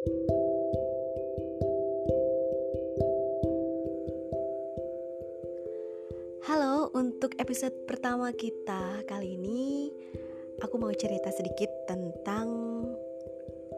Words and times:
Halo, 0.00 0.16
untuk 6.96 7.36
episode 7.36 7.76
pertama 7.84 8.32
kita 8.32 9.04
kali 9.04 9.36
ini 9.36 9.92
aku 10.64 10.80
mau 10.80 10.88
cerita 10.96 11.28
sedikit 11.28 11.68
tentang 11.84 12.48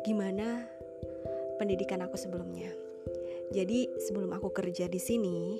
gimana 0.06 0.62
pendidikan 1.58 2.06
aku 2.06 2.14
sebelumnya. 2.14 2.70
Jadi, 3.50 3.90
sebelum 3.98 4.30
aku 4.30 4.54
kerja 4.54 4.86
di 4.86 5.02
sini, 5.02 5.58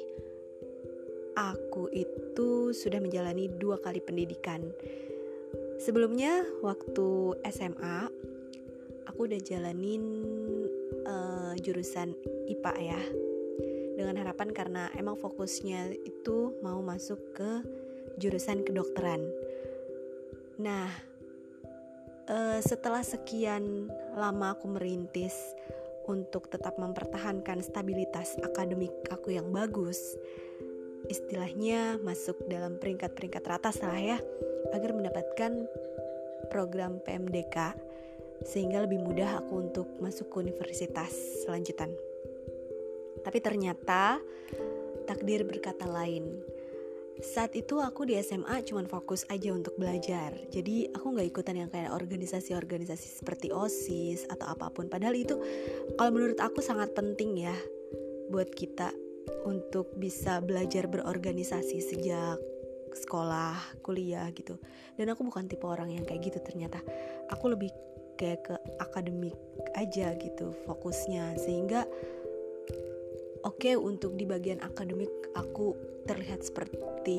aku 1.35 1.91
itu 1.91 2.71
sudah 2.71 3.03
menjalani 3.03 3.51
dua 3.51 3.83
kali 3.83 3.99
pendidikan. 3.99 4.63
Sebelumnya, 5.83 6.47
waktu 6.63 7.35
SMA, 7.51 8.31
aku 9.13 9.29
udah 9.29 9.41
jalanin 9.43 10.22
uh, 11.07 11.53
jurusan 11.61 12.15
IPA 12.49 12.75
ya 12.81 13.03
dengan 13.97 14.25
harapan 14.25 14.49
karena 14.51 14.89
emang 14.97 15.21
fokusnya 15.21 15.93
itu 16.03 16.57
mau 16.65 16.81
masuk 16.81 17.21
ke 17.37 17.51
jurusan 18.17 18.65
kedokteran. 18.65 19.21
Nah, 20.61 20.89
uh, 22.29 22.59
setelah 22.61 23.05
sekian 23.05 23.89
lama 24.17 24.57
aku 24.57 24.69
merintis 24.73 25.37
untuk 26.11 26.51
tetap 26.51 26.77
mempertahankan 26.81 27.63
stabilitas 27.63 28.35
akademik 28.43 28.93
aku 29.13 29.39
yang 29.39 29.49
bagus, 29.55 30.19
istilahnya 31.07 32.01
masuk 32.03 32.43
dalam 32.51 32.81
peringkat-peringkat 32.81 33.43
teratas 33.45 33.79
lah 33.85 33.99
ya, 33.99 34.19
agar 34.75 34.91
mendapatkan 34.97 35.69
program 36.51 36.99
PMDK 37.07 37.77
sehingga 38.43 38.83
lebih 38.83 39.03
mudah 39.03 39.43
aku 39.43 39.71
untuk 39.71 39.89
masuk 40.03 40.31
ke 40.31 40.37
universitas 40.43 41.13
selanjutan. 41.47 41.91
Tapi 43.23 43.39
ternyata 43.39 44.19
takdir 45.07 45.47
berkata 45.47 45.87
lain. 45.87 46.43
Saat 47.23 47.53
itu 47.55 47.77
aku 47.79 48.09
di 48.09 48.17
SMA 48.19 48.65
cuman 48.65 48.89
fokus 48.89 49.29
aja 49.29 49.53
untuk 49.53 49.77
belajar 49.77 50.33
Jadi 50.49 50.89
aku 50.97 51.13
gak 51.13 51.29
ikutan 51.29 51.61
yang 51.61 51.69
kayak 51.69 51.93
organisasi-organisasi 51.93 53.21
seperti 53.21 53.53
OSIS 53.53 54.25
atau 54.33 54.49
apa 54.49 54.73
pun 54.73 54.89
Padahal 54.89 55.13
itu 55.13 55.37
kalau 56.01 56.09
menurut 56.09 56.41
aku 56.41 56.65
sangat 56.65 56.97
penting 56.97 57.45
ya 57.45 57.53
Buat 58.33 58.57
kita 58.57 58.97
untuk 59.45 59.93
bisa 60.01 60.41
belajar 60.41 60.89
berorganisasi 60.89 61.85
sejak 61.85 62.41
sekolah, 62.97 63.61
kuliah 63.85 64.27
gitu 64.33 64.57
Dan 64.97 65.13
aku 65.13 65.29
bukan 65.29 65.53
tipe 65.53 65.69
orang 65.69 65.93
yang 65.93 66.09
kayak 66.09 66.33
gitu 66.33 66.41
ternyata 66.41 66.81
Aku 67.29 67.53
lebih 67.53 67.69
kayak 68.23 68.47
ke 68.47 68.55
akademik 68.79 69.35
aja 69.75 70.15
gitu 70.15 70.55
fokusnya. 70.63 71.35
Sehingga 71.43 71.83
oke 73.43 73.59
okay, 73.59 73.75
untuk 73.75 74.15
di 74.15 74.23
bagian 74.23 74.63
akademik 74.63 75.11
aku 75.35 75.75
terlihat 76.07 76.47
seperti 76.47 77.19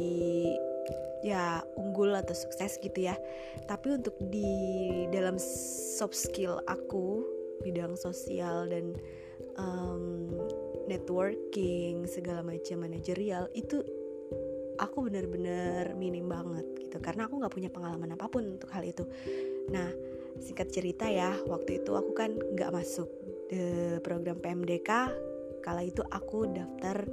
ya 1.23 1.59
unggul 1.75 2.15
atau 2.15 2.31
sukses 2.31 2.79
gitu 2.79 3.11
ya. 3.11 3.19
Tapi 3.67 3.99
untuk 3.99 4.15
di 4.31 4.47
dalam 5.11 5.35
soft 5.99 6.15
skill 6.15 6.63
aku 6.71 7.27
bidang 7.67 7.99
sosial 7.99 8.71
dan 8.71 8.95
um, 9.59 10.31
networking 10.87 12.07
segala 12.07 12.43
macam 12.43 12.83
manajerial 12.83 13.47
itu 13.55 13.83
aku 14.79 15.07
benar-benar 15.07 15.95
minim 15.99 16.31
banget 16.31 16.67
gitu. 16.79 16.97
Karena 17.03 17.27
aku 17.27 17.43
nggak 17.43 17.53
punya 17.55 17.69
pengalaman 17.71 18.15
apa 18.15 18.27
pun 18.31 18.55
untuk 18.55 18.71
hal 18.71 18.83
itu 18.87 19.03
nah 19.71 19.89
singkat 20.41 20.73
cerita 20.73 21.07
ya 21.07 21.37
waktu 21.47 21.79
itu 21.79 21.95
aku 21.95 22.11
kan 22.11 22.35
nggak 22.35 22.73
masuk 22.73 23.07
the 23.47 23.99
program 24.03 24.41
PMDK 24.41 25.13
kala 25.63 25.87
itu 25.87 26.03
aku 26.11 26.51
daftar 26.51 27.07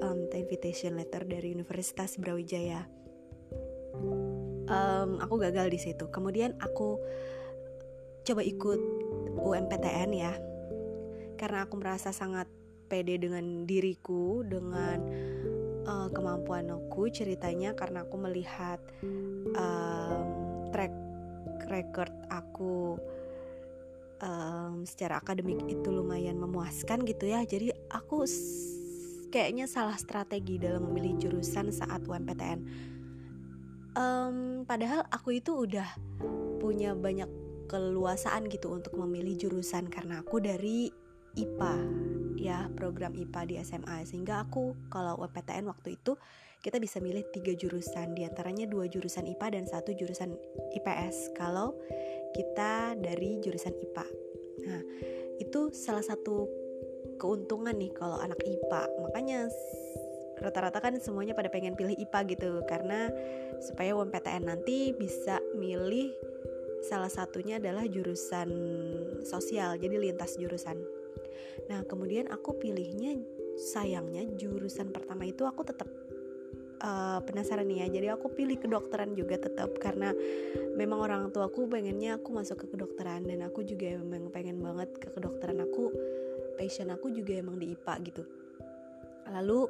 um, 0.00 0.26
invitation 0.32 0.96
letter 0.98 1.22
dari 1.22 1.52
Universitas 1.52 2.16
Brawijaya. 2.18 2.88
Um, 4.64 5.20
aku 5.20 5.36
gagal 5.36 5.68
di 5.68 5.78
situ. 5.78 6.08
Kemudian 6.08 6.56
aku 6.58 6.96
coba 8.24 8.40
ikut 8.40 8.80
UMPTN 9.36 10.10
ya. 10.16 10.32
Karena 11.36 11.68
aku 11.68 11.76
merasa 11.76 12.10
sangat 12.10 12.48
pede 12.88 13.20
dengan 13.20 13.68
diriku 13.68 14.40
dengan 14.44 14.98
uh, 15.84 16.08
kemampuan 16.08 16.72
aku 16.72 17.12
ceritanya 17.12 17.76
karena 17.76 18.08
aku 18.08 18.16
melihat 18.16 18.80
um, 19.56 20.24
track 20.72 20.92
record 21.74 22.14
aku 22.30 22.94
um, 24.22 24.86
secara 24.86 25.18
akademik 25.18 25.58
itu 25.66 25.90
lumayan 25.90 26.38
memuaskan 26.38 27.02
gitu 27.02 27.26
ya. 27.26 27.42
Jadi 27.42 27.74
aku 27.90 28.22
kayaknya 29.34 29.66
salah 29.66 29.98
strategi 29.98 30.62
dalam 30.62 30.86
memilih 30.86 31.18
jurusan 31.18 31.74
saat 31.74 32.06
UMPTN 32.06 32.62
um, 33.98 34.62
padahal 34.66 35.06
aku 35.10 35.38
itu 35.38 35.66
udah 35.66 35.86
punya 36.58 36.92
banyak 36.92 37.30
keluasaan 37.70 38.46
gitu 38.52 38.76
untuk 38.76 38.94
memilih 38.98 39.34
jurusan 39.48 39.88
karena 39.88 40.20
aku 40.20 40.38
dari 40.42 40.92
IPA 41.34 41.74
ya 42.38 42.63
program 42.74 43.14
IPA 43.14 43.40
di 43.46 43.54
SMA 43.62 44.04
sehingga 44.04 44.44
aku 44.44 44.90
kalau 44.90 45.16
UMPTN 45.22 45.64
waktu 45.70 45.96
itu 45.96 46.18
kita 46.64 46.80
bisa 46.80 46.96
milih 46.98 47.28
tiga 47.28 47.52
jurusan 47.52 48.16
di 48.16 48.24
antaranya 48.24 48.64
dua 48.64 48.88
jurusan 48.88 49.28
IPA 49.28 49.46
dan 49.60 49.64
satu 49.68 49.92
jurusan 49.92 50.32
IPS 50.72 51.36
kalau 51.36 51.76
kita 52.32 52.96
dari 52.96 53.36
jurusan 53.44 53.76
IPA. 53.76 54.06
Nah, 54.64 54.82
itu 55.38 55.68
salah 55.76 56.00
satu 56.00 56.48
keuntungan 57.20 57.76
nih 57.76 57.92
kalau 57.92 58.16
anak 58.16 58.40
IPA. 58.40 58.82
Makanya 59.04 59.52
rata-rata 60.40 60.80
kan 60.80 60.96
semuanya 60.98 61.36
pada 61.36 61.52
pengen 61.52 61.76
pilih 61.78 61.94
IPA 61.94 62.20
gitu 62.32 62.50
karena 62.66 63.12
supaya 63.62 63.94
UMPTN 63.94 64.48
nanti 64.48 64.96
bisa 64.96 65.38
milih 65.54 66.10
salah 66.84 67.08
satunya 67.08 67.56
adalah 67.56 67.88
jurusan 67.88 68.50
sosial, 69.24 69.80
jadi 69.80 69.96
lintas 69.96 70.36
jurusan. 70.36 71.03
Nah, 71.70 71.82
kemudian 71.86 72.30
aku 72.30 72.58
pilihnya 72.58 73.18
sayangnya 73.54 74.26
jurusan 74.34 74.90
pertama 74.90 75.26
itu 75.28 75.46
aku 75.46 75.62
tetap 75.62 75.86
uh, 76.84 77.18
penasaran 77.24 77.66
nih 77.66 77.86
ya. 77.86 78.00
Jadi 78.00 78.06
aku 78.12 78.26
pilih 78.34 78.58
kedokteran 78.60 79.16
juga 79.16 79.40
tetap 79.40 79.72
karena 79.80 80.12
memang 80.74 81.00
orang 81.00 81.22
tua 81.30 81.48
aku 81.48 81.66
pengennya 81.70 82.20
aku 82.20 82.34
masuk 82.34 82.66
ke 82.66 82.66
kedokteran 82.74 83.24
dan 83.24 83.46
aku 83.46 83.64
juga 83.64 83.94
memang 83.96 84.28
pengen 84.30 84.60
banget 84.60 84.92
ke 84.98 85.08
kedokteran 85.12 85.64
aku. 85.64 85.90
Passion 86.54 86.92
aku 86.92 87.10
juga 87.10 87.34
emang 87.34 87.58
di 87.58 87.74
IPA 87.74 87.94
gitu. 88.06 88.22
Lalu 89.30 89.66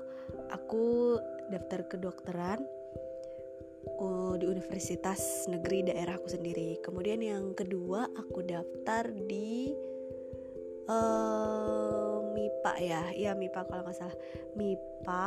aku 0.53 1.17
daftar 1.49 1.87
kedokteran 1.89 2.61
uh, 4.01 4.35
di 4.37 4.45
universitas 4.49 5.47
negeri 5.49 5.89
daerah 5.89 6.19
aku 6.19 6.29
sendiri. 6.29 6.81
Kemudian 6.83 7.23
yang 7.25 7.57
kedua 7.57 8.09
aku 8.13 8.45
daftar 8.45 9.09
di 9.13 9.73
MIPA 12.35 12.73
ya. 12.81 13.03
Ya 13.15 13.33
MIPA 13.33 13.65
kalau 13.69 13.83
nggak 13.87 13.97
salah. 13.97 14.17
MIPA 14.59 15.27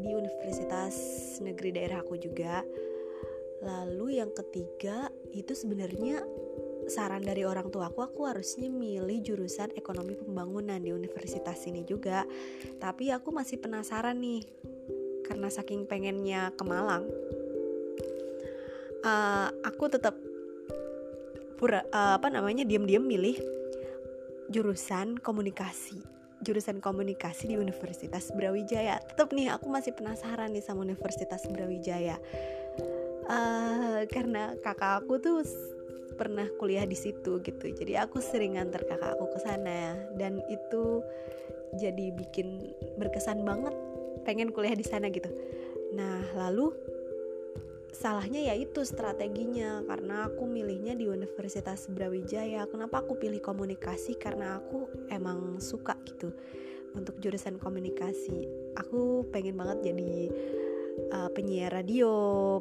di 0.00 0.10
Universitas 0.12 0.94
Negeri 1.40 1.76
daerah 1.76 2.04
aku 2.04 2.20
juga. 2.20 2.64
Lalu 3.60 4.20
yang 4.24 4.32
ketiga 4.32 5.12
itu 5.36 5.52
sebenarnya 5.52 6.24
saran 6.88 7.22
dari 7.22 7.44
orang 7.44 7.68
tua 7.70 7.92
aku 7.92 8.02
aku 8.02 8.20
harusnya 8.26 8.66
milih 8.72 9.20
jurusan 9.22 9.70
ekonomi 9.76 10.16
pembangunan 10.16 10.80
di 10.80 10.90
universitas 10.92 11.60
ini 11.68 11.84
juga. 11.84 12.24
Tapi 12.80 13.12
aku 13.12 13.30
masih 13.30 13.60
penasaran 13.60 14.16
nih 14.16 14.42
karena 15.28 15.46
saking 15.46 15.86
pengennya 15.86 16.50
ke 16.58 16.64
Malang 16.66 17.06
uh, 19.04 19.48
aku 19.64 19.84
tetap 19.88 20.16
pura 21.56 21.84
uh, 21.92 22.16
apa 22.16 22.32
namanya 22.32 22.64
diam-diam 22.64 23.04
milih 23.04 23.36
jurusan 24.50 25.16
komunikasi 25.22 26.20
jurusan 26.40 26.80
komunikasi 26.80 27.52
di 27.52 27.56
Universitas 27.60 28.32
Brawijaya. 28.32 28.96
Tetap 29.04 29.32
nih 29.36 29.52
aku 29.52 29.68
masih 29.68 29.92
penasaran 29.92 30.56
nih 30.56 30.64
sama 30.64 30.88
Universitas 30.88 31.44
Brawijaya. 31.46 32.16
Uh, 33.30 34.02
karena 34.08 34.56
kakak 34.64 35.04
aku 35.04 35.20
tuh 35.20 35.44
pernah 36.16 36.48
kuliah 36.56 36.88
di 36.88 36.96
situ 36.96 37.44
gitu. 37.44 37.66
Jadi 37.70 37.96
aku 38.00 38.24
sering 38.24 38.56
nganter 38.56 38.88
kakak 38.88 39.20
aku 39.20 39.36
ke 39.36 39.38
sana. 39.44 40.00
Dan 40.16 40.40
itu 40.48 41.04
jadi 41.76 42.10
bikin 42.16 42.72
berkesan 42.98 43.44
banget 43.44 43.76
pengen 44.24 44.50
kuliah 44.50 44.74
di 44.74 44.84
sana 44.84 45.12
gitu. 45.12 45.28
Nah 45.92 46.24
lalu 46.34 46.72
salahnya 47.92 48.40
ya 48.50 48.54
itu 48.56 48.82
strateginya 48.86 49.82
karena 49.86 50.30
aku 50.30 50.46
milihnya 50.46 50.94
di 50.96 51.06
Universitas 51.10 51.86
Brawijaya. 51.90 52.66
Kenapa 52.70 53.02
aku 53.02 53.18
pilih 53.18 53.42
komunikasi? 53.42 54.16
Karena 54.16 54.58
aku 54.58 54.88
emang 55.10 55.58
suka 55.58 55.98
gitu 56.06 56.32
untuk 56.94 57.18
jurusan 57.22 57.58
komunikasi. 57.58 58.46
Aku 58.78 59.28
pengen 59.30 59.58
banget 59.58 59.92
jadi 59.92 60.12
uh, 61.14 61.30
penyiar 61.30 61.70
radio, 61.74 62.12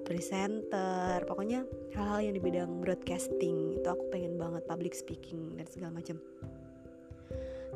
presenter, 0.02 1.24
pokoknya 1.26 1.66
hal-hal 1.98 2.30
yang 2.30 2.36
di 2.38 2.42
bidang 2.42 2.72
broadcasting. 2.82 3.78
Itu 3.78 3.88
aku 3.90 4.10
pengen 4.14 4.38
banget 4.38 4.66
public 4.66 4.94
speaking 4.94 5.58
dan 5.58 5.66
segala 5.66 5.98
macam. 5.98 6.22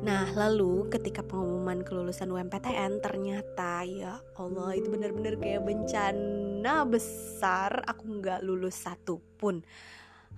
Nah, 0.02 0.26
lalu 0.34 0.90
ketika 0.90 1.22
pengumuman 1.22 1.86
kelulusan 1.86 2.26
UMPTN 2.34 2.98
ternyata 2.98 3.86
ya 3.86 4.18
Allah 4.34 4.74
itu 4.74 4.90
benar-benar 4.90 5.38
kayak 5.38 5.62
bencana 5.62 6.82
besar 6.82 7.86
aku 7.86 8.18
nggak 8.18 8.42
lulus 8.42 8.74
satu 8.82 9.22
pun. 9.38 9.62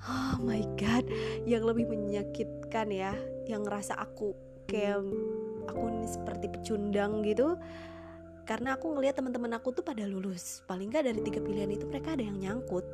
Oh 0.05 0.37
my 0.45 0.61
god, 0.77 1.09
yang 1.49 1.65
lebih 1.65 1.89
menyakitkan 1.89 2.93
ya, 2.93 3.17
yang 3.49 3.65
ngerasa 3.65 3.97
aku 3.97 4.37
kayak 4.69 5.01
aku 5.65 5.83
ini 5.89 6.05
seperti 6.05 6.47
pecundang 6.53 7.25
gitu. 7.25 7.57
Karena 8.45 8.77
aku 8.77 8.93
ngelihat 8.93 9.19
teman-teman 9.19 9.57
aku 9.57 9.73
tuh 9.73 9.83
pada 9.83 10.05
lulus. 10.05 10.61
Paling 10.69 10.93
nggak 10.93 11.09
dari 11.11 11.21
tiga 11.25 11.41
pilihan 11.41 11.73
itu 11.73 11.89
mereka 11.89 12.15
ada 12.15 12.23
yang 12.23 12.39
nyangkut. 12.39 12.85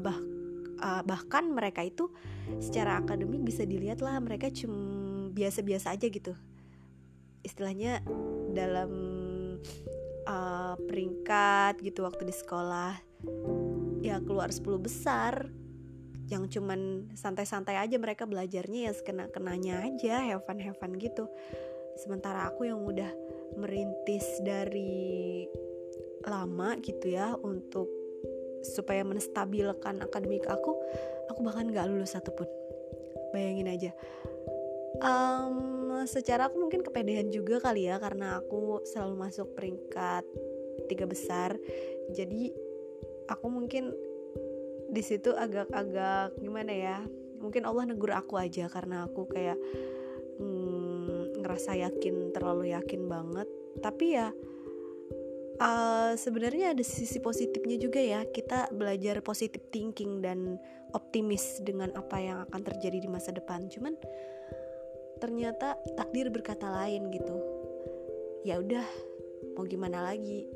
Bah, 0.00 0.18
uh, 0.82 1.02
bahkan 1.04 1.46
mereka 1.52 1.84
itu 1.84 2.10
secara 2.58 2.98
akademik 2.98 3.44
bisa 3.46 3.62
dilihat 3.62 4.02
lah 4.02 4.18
mereka 4.18 4.50
cuma 4.50 5.05
biasa-biasa 5.36 5.92
aja 5.92 6.08
gitu. 6.08 6.32
Istilahnya 7.44 8.00
dalam 8.56 8.90
uh, 10.24 10.74
peringkat 10.80 11.84
gitu 11.84 12.08
waktu 12.08 12.24
di 12.24 12.34
sekolah 12.34 12.96
ya 14.00 14.16
keluar 14.24 14.48
10 14.48 14.64
besar. 14.80 15.52
Yang 16.26 16.58
cuman 16.58 17.12
santai-santai 17.14 17.78
aja 17.78 18.00
mereka 18.02 18.26
belajarnya 18.26 18.90
ya 18.90 18.92
sekena 18.96 19.30
kenanya 19.30 19.84
aja 19.84 20.24
have 20.32 20.42
fun 20.48 20.58
have 20.58 20.80
fun 20.80 20.96
gitu. 20.96 21.28
Sementara 22.00 22.48
aku 22.50 22.66
yang 22.66 22.82
udah 22.82 23.12
merintis 23.60 24.26
dari 24.42 25.46
lama 26.26 26.74
gitu 26.82 27.14
ya 27.14 27.38
untuk 27.38 27.86
supaya 28.66 29.06
menstabilkan 29.06 30.02
akademik 30.02 30.42
aku 30.50 30.74
aku 31.30 31.40
bahkan 31.46 31.70
gak 31.70 31.86
lulus 31.86 32.18
satupun. 32.18 32.50
Bayangin 33.30 33.70
aja 33.70 33.90
um, 35.02 36.04
secara 36.06 36.48
aku 36.48 36.62
mungkin 36.62 36.80
kepedean 36.86 37.28
juga 37.32 37.60
kali 37.60 37.90
ya 37.90 37.98
karena 37.98 38.40
aku 38.40 38.84
selalu 38.86 39.14
masuk 39.28 39.52
peringkat 39.56 40.24
tiga 40.86 41.04
besar. 41.08 41.56
Jadi 42.14 42.52
aku 43.26 43.46
mungkin 43.50 43.90
di 44.86 45.02
situ 45.02 45.34
agak-agak 45.34 46.38
gimana 46.38 46.70
ya 46.70 46.98
mungkin 47.42 47.66
Allah 47.66 47.90
negur 47.90 48.14
aku 48.14 48.38
aja 48.38 48.70
karena 48.70 49.04
aku 49.04 49.26
kayak 49.28 49.58
hmm, 50.38 51.42
ngerasa 51.42 51.74
yakin 51.76 52.32
terlalu 52.32 52.72
yakin 52.72 53.10
banget. 53.10 53.48
Tapi 53.82 54.06
ya 54.16 54.30
uh, 55.60 56.12
sebenarnya 56.16 56.72
ada 56.72 56.84
sisi 56.84 57.18
positifnya 57.20 57.76
juga 57.76 58.00
ya. 58.00 58.24
Kita 58.24 58.72
belajar 58.72 59.20
positive 59.20 59.68
thinking 59.72 60.22
dan 60.24 60.56
optimis 60.94 61.60
dengan 61.60 61.92
apa 61.92 62.16
yang 62.20 62.38
akan 62.48 62.60
terjadi 62.62 63.04
di 63.04 63.08
masa 63.10 63.34
depan. 63.34 63.68
Cuman 63.68 63.98
ternyata 65.18 65.80
takdir 65.96 66.28
berkata 66.28 66.68
lain 66.68 67.08
gitu. 67.12 67.36
Ya 68.46 68.60
udah 68.60 68.84
mau 69.56 69.64
gimana 69.64 70.04
lagi? 70.04 70.46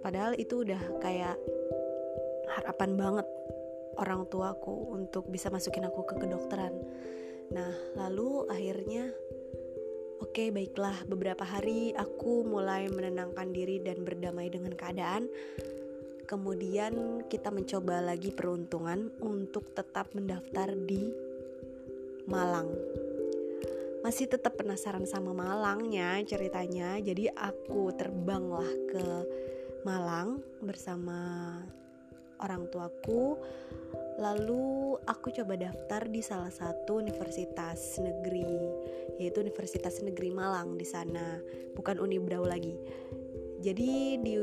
Padahal 0.00 0.36
itu 0.40 0.64
udah 0.64 0.80
kayak 1.04 1.36
harapan 2.56 2.96
banget 2.96 3.26
orang 4.00 4.24
tuaku 4.32 4.96
untuk 4.96 5.28
bisa 5.28 5.52
masukin 5.52 5.84
aku 5.84 6.08
ke 6.08 6.14
kedokteran. 6.16 6.72
Nah 7.52 7.72
lalu 7.98 8.48
akhirnya 8.48 9.12
oke 10.22 10.32
okay, 10.32 10.48
baiklah. 10.48 10.96
Beberapa 11.04 11.44
hari 11.44 11.92
aku 11.92 12.48
mulai 12.48 12.88
menenangkan 12.88 13.52
diri 13.52 13.82
dan 13.84 14.06
berdamai 14.06 14.48
dengan 14.48 14.72
keadaan. 14.72 15.28
Kemudian 16.24 17.26
kita 17.26 17.50
mencoba 17.50 17.98
lagi 17.98 18.30
peruntungan 18.30 19.10
untuk 19.18 19.74
tetap 19.74 20.14
mendaftar 20.14 20.78
di 20.78 21.10
Malang 22.30 22.70
masih 24.00 24.28
tetap 24.28 24.56
penasaran 24.56 25.04
sama 25.04 25.36
Malangnya 25.36 26.20
ceritanya. 26.24 26.96
Jadi 27.00 27.28
aku 27.28 27.92
terbanglah 27.96 28.68
ke 28.88 29.06
Malang 29.84 30.40
bersama 30.60 31.56
orang 32.40 32.68
tuaku. 32.68 33.36
Lalu 34.20 34.96
aku 35.08 35.32
coba 35.32 35.56
daftar 35.56 36.04
di 36.08 36.20
salah 36.20 36.52
satu 36.52 37.00
universitas 37.00 37.96
negeri 38.00 38.44
yaitu 39.20 39.44
Universitas 39.44 40.00
Negeri 40.00 40.32
Malang 40.32 40.80
di 40.80 40.84
sana. 40.88 41.40
Bukan 41.76 42.00
Unibrau 42.00 42.44
lagi. 42.44 42.76
Jadi 43.60 44.16
di 44.24 44.34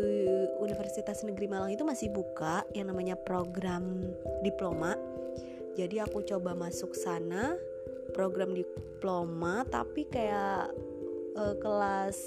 Universitas 0.61 1.25
Negeri 1.25 1.49
Malang 1.49 1.73
itu 1.73 1.81
masih 1.81 2.13
buka 2.13 2.61
yang 2.77 2.93
namanya 2.93 3.17
program 3.17 4.05
diploma. 4.45 4.93
Jadi 5.73 5.97
aku 6.01 6.21
coba 6.25 6.53
masuk 6.53 6.93
sana 6.93 7.57
program 8.11 8.55
diploma 8.55 9.63
tapi 9.67 10.07
kayak 10.07 10.71
uh, 11.37 11.55
kelas 11.59 12.17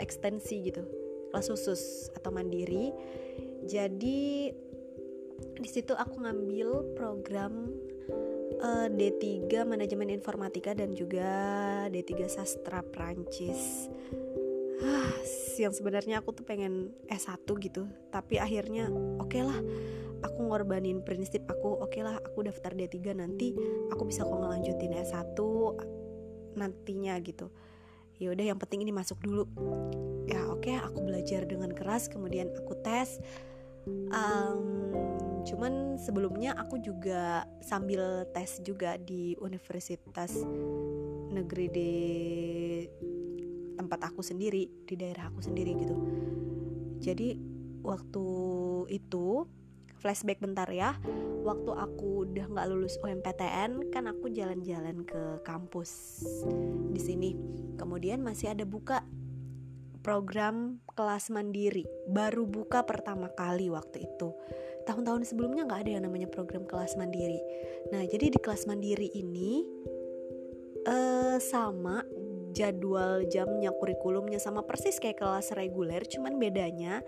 ekstensi 0.00 0.72
gitu. 0.72 0.82
Kelas 1.30 1.46
khusus 1.46 2.10
atau 2.16 2.34
mandiri. 2.34 2.90
Jadi 3.68 4.50
di 5.60 5.68
situ 5.68 5.92
aku 5.92 6.24
ngambil 6.24 6.96
program 6.96 7.68
uh, 8.60 8.88
eh, 8.88 8.88
D3 8.88 9.64
manajemen 9.64 10.12
informatika 10.12 10.72
dan 10.72 10.96
juga 10.96 11.28
D3 11.88 12.26
sastra 12.28 12.84
Prancis. 12.84 13.88
Yang 15.60 15.84
sebenarnya 15.84 16.24
aku 16.24 16.32
tuh 16.32 16.44
pengen 16.48 16.96
S1 17.06 17.44
gitu. 17.44 17.84
Tapi 18.08 18.40
akhirnya 18.40 18.88
oke 19.20 19.28
okay 19.28 19.42
lah 19.44 19.60
aku 20.20 20.38
ngorbanin 20.48 21.00
prinsip 21.04 21.44
aku 21.48 21.80
oke 21.80 21.92
okay 21.92 22.02
lah 22.04 22.16
aku 22.20 22.44
daftar 22.44 22.72
D3 22.72 23.16
nanti 23.16 23.56
aku 23.92 24.08
bisa 24.08 24.24
kok 24.24 24.36
ngelanjutin 24.36 24.92
S1 24.96 25.38
nantinya 26.56 27.14
gitu. 27.22 27.48
Ya 28.20 28.36
udah 28.36 28.52
yang 28.52 28.60
penting 28.60 28.84
ini 28.84 28.92
masuk 28.92 29.16
dulu. 29.24 29.48
Ya 30.28 30.44
oke 30.52 30.68
okay, 30.68 30.76
aku 30.76 31.00
belajar 31.00 31.48
dengan 31.48 31.72
keras 31.72 32.06
kemudian 32.12 32.52
aku 32.52 32.76
tes. 32.84 33.16
Um, 34.12 34.92
cuman 35.48 35.96
sebelumnya 35.96 36.52
aku 36.52 36.76
juga 36.84 37.48
sambil 37.64 38.28
tes 38.36 38.60
juga 38.60 39.00
di 39.00 39.32
universitas 39.40 40.36
negeri 41.32 41.66
di 41.72 41.92
tempat 43.80 44.12
aku 44.12 44.20
sendiri 44.20 44.68
di 44.84 44.94
daerah 45.00 45.32
aku 45.32 45.40
sendiri 45.40 45.72
gitu. 45.80 45.96
Jadi 47.00 47.40
waktu 47.80 48.26
itu 48.92 49.48
flashback 50.00 50.40
bentar 50.40 50.66
ya. 50.72 50.96
Waktu 51.44 51.70
aku 51.76 52.28
udah 52.28 52.48
nggak 52.48 52.68
lulus 52.72 52.96
UMPTN 53.04 53.92
kan 53.92 54.08
aku 54.08 54.32
jalan-jalan 54.32 55.04
ke 55.04 55.44
kampus 55.44 56.20
di 56.90 57.00
sini. 57.00 57.30
Kemudian 57.76 58.24
masih 58.24 58.52
ada 58.56 58.64
buka 58.64 59.04
program 60.00 60.80
kelas 60.96 61.28
mandiri. 61.28 61.84
Baru 62.08 62.48
buka 62.48 62.84
pertama 62.88 63.28
kali 63.36 63.68
waktu 63.68 64.08
itu. 64.08 64.32
Tahun-tahun 64.88 65.28
sebelumnya 65.28 65.68
nggak 65.68 65.86
ada 65.86 65.92
yang 66.00 66.04
namanya 66.08 66.28
program 66.32 66.64
kelas 66.64 66.96
mandiri. 66.96 67.40
Nah 67.92 68.04
jadi 68.08 68.32
di 68.32 68.38
kelas 68.40 68.64
mandiri 68.64 69.12
ini 69.12 69.64
uh, 70.88 71.36
sama 71.38 72.00
jadwal 72.50 73.24
jamnya 73.26 73.70
kurikulumnya 73.74 74.38
sama 74.42 74.66
persis 74.66 74.98
kayak 74.98 75.22
kelas 75.22 75.54
reguler 75.54 76.02
cuman 76.04 76.36
bedanya 76.36 77.02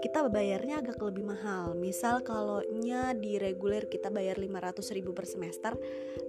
kita 0.00 0.24
bayarnya 0.32 0.80
agak 0.80 0.96
lebih 1.04 1.28
mahal. 1.28 1.76
Misal 1.76 2.24
kalau 2.24 2.64
nya 2.80 3.12
di 3.12 3.36
reguler 3.36 3.84
kita 3.84 4.08
bayar 4.08 4.40
500 4.40 4.96
ribu 4.96 5.12
per 5.12 5.28
semester 5.28 5.76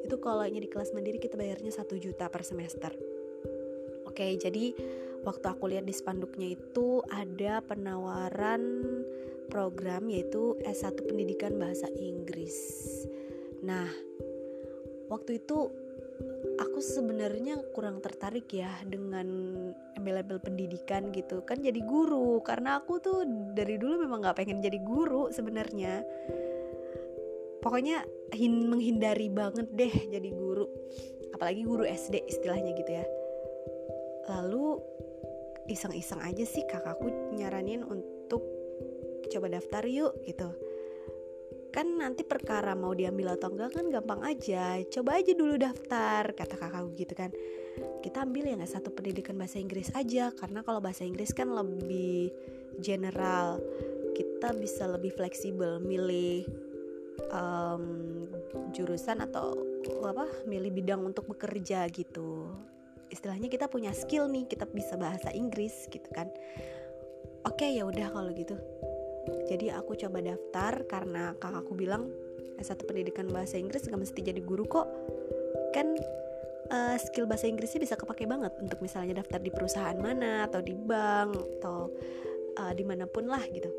itu 0.04 0.16
kalau 0.20 0.44
nya 0.44 0.60
di 0.60 0.68
kelas 0.68 0.92
mandiri 0.92 1.18
kita 1.24 1.40
bayarnya 1.40 1.72
1 1.72 1.88
juta 1.96 2.28
per 2.28 2.44
semester. 2.44 2.92
Oke 4.04 4.28
jadi 4.36 4.76
waktu 5.24 5.46
aku 5.48 5.72
lihat 5.72 5.88
di 5.88 5.96
spanduknya 5.96 6.52
itu 6.52 7.00
ada 7.08 7.64
penawaran 7.64 8.84
program 9.48 10.12
yaitu 10.12 10.60
S1 10.68 11.08
Pendidikan 11.08 11.56
Bahasa 11.56 11.88
Inggris. 11.96 12.56
Nah 13.64 13.88
waktu 15.08 15.40
itu 15.40 15.72
aku 16.62 16.80
sebenarnya 16.80 17.58
kurang 17.74 18.00
tertarik 18.00 18.48
ya 18.54 18.70
dengan 18.86 19.28
embel-embel 19.98 20.42
pendidikan 20.42 21.10
gitu. 21.14 21.42
Kan 21.44 21.62
jadi 21.62 21.82
guru. 21.82 22.40
Karena 22.46 22.80
aku 22.82 23.02
tuh 23.02 23.26
dari 23.54 23.76
dulu 23.82 24.06
memang 24.06 24.22
nggak 24.22 24.38
pengen 24.38 24.62
jadi 24.62 24.80
guru 24.82 25.34
sebenarnya. 25.34 26.06
Pokoknya 27.62 28.02
hin 28.34 28.70
menghindari 28.70 29.30
banget 29.30 29.70
deh 29.74 29.94
jadi 30.10 30.30
guru. 30.34 30.66
Apalagi 31.34 31.62
guru 31.66 31.86
SD 31.86 32.26
istilahnya 32.30 32.74
gitu 32.78 32.92
ya. 32.92 33.06
Lalu 34.30 34.78
iseng-iseng 35.70 36.20
aja 36.22 36.44
sih 36.44 36.66
kakakku 36.66 37.08
nyaranin 37.38 37.86
untuk 37.86 38.44
coba 39.32 39.48
daftar 39.48 39.88
yuk 39.88 40.12
gitu 40.28 40.52
kan 41.72 41.88
nanti 41.88 42.28
perkara 42.28 42.76
mau 42.76 42.92
diambil 42.92 43.40
atau 43.40 43.48
enggak 43.56 43.72
kan 43.80 43.86
gampang 43.88 44.22
aja. 44.28 44.78
Coba 44.92 45.24
aja 45.24 45.32
dulu 45.32 45.56
daftar 45.56 46.36
kata 46.36 46.56
kakakku 46.60 46.92
gitu 47.00 47.14
kan. 47.16 47.32
Kita 48.04 48.28
ambil 48.28 48.52
ya 48.52 48.60
nggak 48.60 48.74
satu 48.76 48.92
pendidikan 48.92 49.40
bahasa 49.40 49.58
Inggris 49.58 49.88
aja 49.96 50.36
karena 50.36 50.62
kalau 50.68 50.84
bahasa 50.84 51.08
Inggris 51.08 51.32
kan 51.32 51.48
lebih 51.48 52.30
general. 52.84 53.64
Kita 54.12 54.52
bisa 54.52 54.92
lebih 54.92 55.16
fleksibel 55.16 55.80
milih 55.80 56.44
um, 57.32 58.28
jurusan 58.76 59.24
atau 59.24 59.56
apa 60.04 60.28
milih 60.44 60.76
bidang 60.76 61.02
untuk 61.08 61.32
bekerja 61.32 61.88
gitu. 61.90 62.52
Istilahnya 63.08 63.48
kita 63.48 63.72
punya 63.72 63.96
skill 63.96 64.28
nih 64.28 64.48
kita 64.52 64.68
bisa 64.68 65.00
bahasa 65.00 65.32
Inggris 65.32 65.88
gitu 65.88 66.08
kan. 66.12 66.28
Oke 67.48 67.72
ya 67.72 67.88
udah 67.88 68.12
kalau 68.14 68.30
gitu 68.36 68.60
jadi 69.50 69.78
aku 69.78 69.94
coba 70.00 70.24
daftar 70.24 70.86
karena 70.90 71.38
kakakku 71.38 71.78
bilang 71.78 72.10
S1 72.58 72.86
pendidikan 72.86 73.30
bahasa 73.30 73.58
Inggris 73.58 73.86
gak 73.86 73.98
mesti 73.98 74.22
jadi 74.22 74.42
guru 74.42 74.66
kok. 74.66 74.88
Kan 75.74 75.98
uh, 76.70 76.96
skill 76.98 77.26
bahasa 77.26 77.50
Inggrisnya 77.50 77.82
bisa 77.82 77.96
kepake 77.98 78.30
banget 78.30 78.54
untuk 78.62 78.82
misalnya 78.82 79.22
daftar 79.22 79.42
di 79.42 79.52
perusahaan 79.54 79.98
mana 79.98 80.46
atau 80.46 80.62
di 80.62 80.74
bank 80.74 81.62
atau 81.62 81.90
uh, 82.62 82.74
di 82.74 82.84
mana 82.86 83.06
pun 83.10 83.30
lah 83.30 83.42
gitu. 83.50 83.70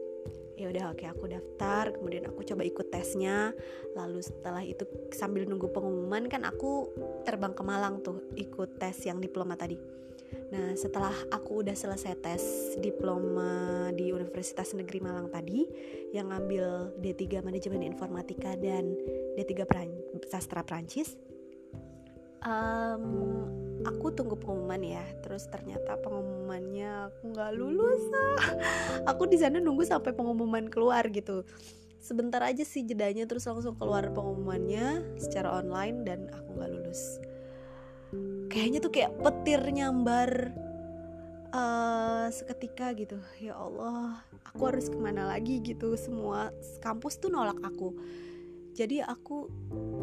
Ya 0.59 0.69
udah 0.69 0.95
oke 0.95 1.03
aku 1.09 1.25
daftar 1.27 1.91
kemudian 1.97 2.29
aku 2.29 2.47
coba 2.47 2.63
ikut 2.63 2.87
tesnya. 2.93 3.51
Lalu 3.99 4.21
setelah 4.23 4.63
itu 4.63 4.87
sambil 5.11 5.47
nunggu 5.49 5.71
pengumuman 5.71 6.31
kan 6.31 6.47
aku 6.47 6.91
terbang 7.27 7.55
ke 7.55 7.63
Malang 7.67 8.03
tuh 8.05 8.31
ikut 8.39 8.79
tes 8.79 8.99
yang 9.07 9.19
diploma 9.19 9.59
tadi 9.59 10.03
nah 10.53 10.77
setelah 10.77 11.15
aku 11.33 11.65
udah 11.65 11.73
selesai 11.73 12.15
tes 12.21 12.43
diploma 12.81 13.89
di 13.97 14.13
Universitas 14.13 14.77
Negeri 14.77 15.01
Malang 15.01 15.33
tadi 15.33 15.65
yang 16.13 16.29
ngambil 16.29 16.99
D3 17.01 17.41
Manajemen 17.41 17.85
Informatika 17.85 18.53
dan 18.57 18.93
D3 19.37 19.53
Pran 19.65 19.89
Sastra 20.29 20.61
Prancis 20.61 21.17
um, 22.47 23.05
aku 23.87 24.15
tunggu 24.15 24.39
pengumuman 24.39 24.83
ya. 24.83 25.05
Terus 25.23 25.47
ternyata 25.49 25.99
pengumumannya 26.03 27.11
aku 27.11 27.23
nggak 27.35 27.53
lulus 27.57 28.03
aku 29.11 29.27
di 29.31 29.39
sana 29.39 29.59
nunggu 29.63 29.87
sampai 29.87 30.15
pengumuman 30.15 30.67
keluar 30.69 31.07
gitu. 31.11 31.47
Sebentar 32.03 32.43
aja 32.43 32.67
sih 32.67 32.83
jedanya 32.83 33.31
terus 33.31 33.47
langsung 33.47 33.79
keluar 33.79 34.11
pengumumannya 34.11 35.15
secara 35.23 35.63
online 35.63 36.03
dan 36.03 36.27
aku 36.35 36.59
nggak 36.59 36.71
lulus 36.75 37.23
kayaknya 38.53 38.85
tuh 38.85 38.93
kayak 38.93 39.17
petir 39.17 39.65
nyambar 39.73 40.53
uh, 41.57 42.29
seketika 42.29 42.93
gitu. 42.93 43.17
Ya 43.41 43.57
Allah 43.57 44.21
aku 44.45 44.69
harus 44.69 44.93
ke 44.93 44.99
mana 45.01 45.25
lagi 45.25 45.65
gitu. 45.65 45.97
Semua 45.97 46.53
kampus 46.85 47.17
tuh 47.17 47.33
nolak 47.33 47.57
aku. 47.65 47.97
Jadi 48.77 49.01
aku 49.01 49.49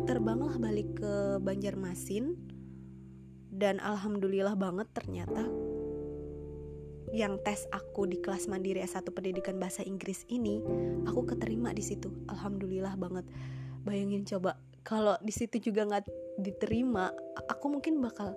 terbanglah 0.09 0.57
balik 0.57 0.97
ke 0.97 1.37
Banjarmasin 1.41 2.33
dan 3.53 3.77
alhamdulillah 3.81 4.53
banget 4.57 4.89
ternyata 4.93 5.45
yang 7.09 7.41
tes 7.41 7.65
aku 7.73 8.05
di 8.05 8.21
kelas 8.21 8.45
mandiri 8.45 8.85
S1 8.85 9.09
pendidikan 9.09 9.57
bahasa 9.57 9.81
Inggris 9.81 10.29
ini 10.29 10.61
aku 11.05 11.25
keterima 11.33 11.73
di 11.73 11.81
situ. 11.81 12.13
Alhamdulillah 12.29 12.93
banget. 12.97 13.25
Bayangin 13.81 14.25
coba 14.25 14.61
kalau 14.85 15.17
di 15.21 15.33
situ 15.33 15.57
juga 15.57 15.89
nggak 15.89 16.05
diterima 16.39 17.11
aku 17.47 17.65
mungkin 17.79 18.01
bakal 18.03 18.35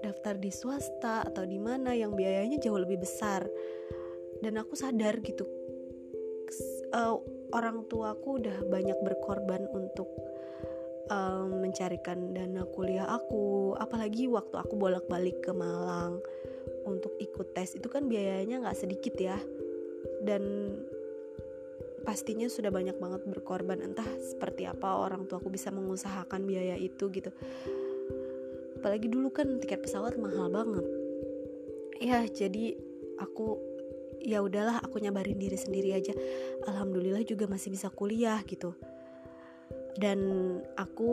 daftar 0.00 0.36
di 0.36 0.50
swasta 0.52 1.24
atau 1.24 1.44
di 1.44 1.56
mana 1.60 1.92
yang 1.96 2.12
biayanya 2.12 2.60
jauh 2.60 2.78
lebih 2.78 3.02
besar. 3.02 3.46
Dan 4.42 4.60
aku 4.60 4.76
sadar 4.76 5.24
gitu 5.24 5.46
uh, 6.94 7.16
orang 7.54 7.86
tuaku 7.90 8.42
udah 8.42 8.56
banyak 8.70 8.98
berkorban 9.02 9.66
untuk 9.74 10.08
um, 11.10 11.62
mencarikan 11.62 12.32
dana 12.32 12.62
kuliah 12.70 13.06
aku. 13.10 13.74
Apalagi 13.78 14.30
waktu 14.30 14.54
aku 14.58 14.74
bolak-balik 14.78 15.42
ke 15.42 15.50
Malang 15.50 16.22
untuk 16.86 17.12
ikut 17.18 17.52
tes 17.52 17.74
itu 17.74 17.86
kan 17.90 18.06
biayanya 18.06 18.64
nggak 18.64 18.78
sedikit 18.78 19.14
ya. 19.18 19.38
Dan 20.22 20.74
pastinya 22.04 22.46
sudah 22.46 22.68
banyak 22.68 23.00
banget 23.00 23.24
berkorban 23.26 23.80
entah 23.80 24.06
seperti 24.20 24.68
apa 24.68 25.00
orang 25.00 25.24
tuaku 25.24 25.48
bisa 25.48 25.72
mengusahakan 25.72 26.44
biaya 26.44 26.76
itu 26.76 27.08
gitu. 27.10 27.32
Apalagi 28.78 29.08
dulu 29.08 29.32
kan 29.32 29.58
tiket 29.58 29.80
pesawat 29.80 30.20
mahal 30.20 30.52
banget. 30.52 30.86
Ya 31.98 32.20
jadi 32.28 32.76
aku 33.16 33.56
ya 34.20 34.44
udahlah 34.44 34.84
aku 34.84 35.00
nyabarin 35.00 35.40
diri 35.40 35.56
sendiri 35.56 35.96
aja. 35.96 36.12
Alhamdulillah 36.68 37.24
juga 37.24 37.48
masih 37.48 37.72
bisa 37.72 37.88
kuliah 37.88 38.44
gitu. 38.44 38.76
Dan 39.96 40.20
aku 40.76 41.12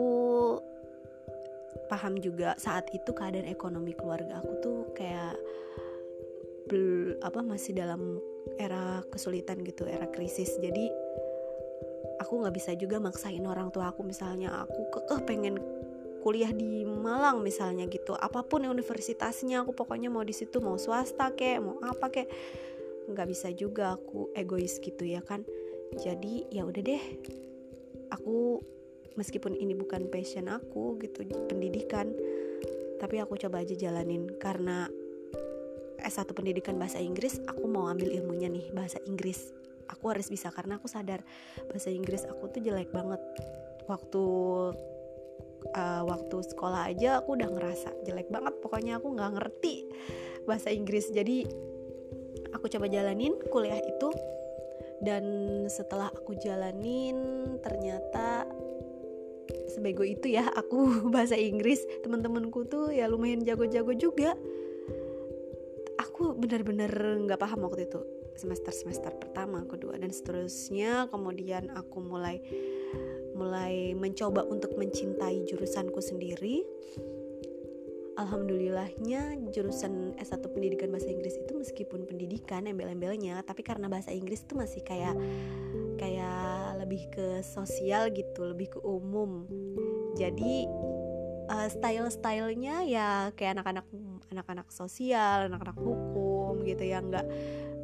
paham 1.88 2.20
juga 2.20 2.56
saat 2.60 2.88
itu 2.92 3.12
keadaan 3.12 3.48
ekonomi 3.48 3.92
keluarga 3.96 4.40
aku 4.40 4.52
tuh 4.60 4.78
kayak 4.96 5.36
apa 7.20 7.44
masih 7.44 7.76
dalam 7.76 8.16
era 8.62 9.02
kesulitan 9.10 9.66
gitu 9.66 9.84
era 9.90 10.06
krisis. 10.06 10.54
Jadi 10.62 10.86
aku 12.22 12.46
nggak 12.46 12.54
bisa 12.54 12.72
juga 12.78 13.02
maksain 13.02 13.42
orang 13.42 13.74
tua 13.74 13.90
aku. 13.90 14.06
Misalnya 14.06 14.62
aku 14.62 14.86
kekeh 14.94 15.20
pengen 15.26 15.58
kuliah 16.22 16.54
di 16.54 16.86
Malang 16.86 17.42
misalnya 17.42 17.90
gitu. 17.90 18.14
Apa 18.14 18.46
pun 18.46 18.62
universitasnya 18.62 19.66
aku 19.66 19.74
pokoknya 19.74 20.06
mau 20.06 20.22
di 20.22 20.30
situ 20.30 20.62
mau 20.62 20.78
swasta 20.78 21.34
kek 21.34 21.58
mau 21.58 21.82
apa 21.82 22.06
kek 22.14 22.30
nggak 23.10 23.26
bisa 23.26 23.50
juga 23.50 23.98
aku 23.98 24.30
egois 24.38 24.78
gitu 24.78 25.02
ya 25.02 25.18
kan? 25.20 25.42
Jadi 25.98 26.46
ya 26.54 26.62
udah 26.62 26.82
deh. 26.82 27.02
Aku 28.14 28.62
meskipun 29.18 29.58
ini 29.58 29.74
bukan 29.76 30.08
passion 30.08 30.48
aku 30.48 30.96
gitu 31.02 31.26
pendidikan 31.50 32.14
tapi 33.02 33.18
aku 33.18 33.34
coba 33.34 33.66
aja 33.66 33.74
jalanin. 33.74 34.30
Karena 34.38 34.86
S1 36.02 36.28
pendidikan 36.34 36.76
bahasa 36.76 36.98
Inggris 36.98 37.38
aku 37.46 37.64
mau 37.70 37.86
ambil 37.88 38.10
ilmunya 38.10 38.50
nih 38.50 38.70
bahasa 38.74 38.98
Inggris. 39.06 39.54
Aku 39.90 40.08
harus 40.10 40.26
bisa 40.32 40.48
karena 40.50 40.80
aku 40.80 40.88
sadar 40.88 41.22
bahasa 41.68 41.92
Inggris 41.92 42.26
aku 42.26 42.50
tuh 42.50 42.60
jelek 42.62 42.90
banget. 42.90 43.20
Waktu 43.86 44.24
uh, 45.74 46.02
waktu 46.06 46.36
sekolah 46.42 46.90
aja 46.90 47.22
aku 47.22 47.38
udah 47.38 47.48
ngerasa 47.50 47.90
jelek 48.06 48.28
banget 48.30 48.54
pokoknya 48.62 48.98
aku 48.98 49.14
nggak 49.14 49.32
ngerti 49.38 49.86
bahasa 50.46 50.74
Inggris. 50.74 51.10
Jadi 51.10 51.46
aku 52.52 52.66
coba 52.68 52.86
jalanin 52.90 53.34
kuliah 53.50 53.78
itu 53.78 54.10
dan 55.02 55.24
setelah 55.66 56.10
aku 56.14 56.38
jalanin 56.38 57.18
ternyata 57.58 58.46
sebego 59.66 60.06
itu 60.06 60.30
ya 60.30 60.46
aku 60.46 60.86
bahasa 61.14 61.34
Inggris. 61.38 61.82
Teman-temanku 62.02 62.66
tuh 62.66 62.90
ya 62.94 63.10
lumayan 63.10 63.42
jago-jago 63.42 63.94
juga 63.94 64.34
benar-benar 66.42 66.90
nggak 67.22 67.38
paham 67.38 67.62
waktu 67.70 67.86
itu 67.86 68.02
semester 68.36 68.72
semester 68.72 69.12
pertama 69.14 69.64
kedua 69.68 69.96
dan 69.96 70.10
seterusnya. 70.10 71.08
Kemudian 71.12 71.70
aku 71.72 72.02
mulai 72.02 72.40
mulai 73.32 73.96
mencoba 73.96 74.44
untuk 74.44 74.76
mencintai 74.76 75.46
jurusanku 75.48 76.00
sendiri. 76.02 76.64
Alhamdulillahnya 78.12 79.40
jurusan 79.56 80.12
S1 80.20 80.44
pendidikan 80.52 80.92
bahasa 80.92 81.08
Inggris 81.08 81.32
itu 81.32 81.52
meskipun 81.56 82.04
pendidikan 82.04 82.68
embel-embelnya 82.68 83.40
tapi 83.40 83.64
karena 83.64 83.88
bahasa 83.88 84.12
Inggris 84.12 84.44
itu 84.44 84.52
masih 84.52 84.84
kayak 84.84 85.16
kayak 85.96 86.76
lebih 86.76 87.08
ke 87.08 87.40
sosial 87.40 88.12
gitu 88.12 88.52
lebih 88.52 88.76
ke 88.76 88.78
umum. 88.84 89.48
Jadi 90.20 90.68
uh, 91.48 91.68
style-stylenya 91.72 92.84
ya 92.84 93.32
kayak 93.32 93.56
anak-anak 93.56 93.86
anak-anak 94.28 94.68
sosial 94.68 95.48
anak-anak 95.48 95.80
hukum 95.80 96.31
gitu 96.64 96.82
ya 96.82 97.02
nggak 97.02 97.26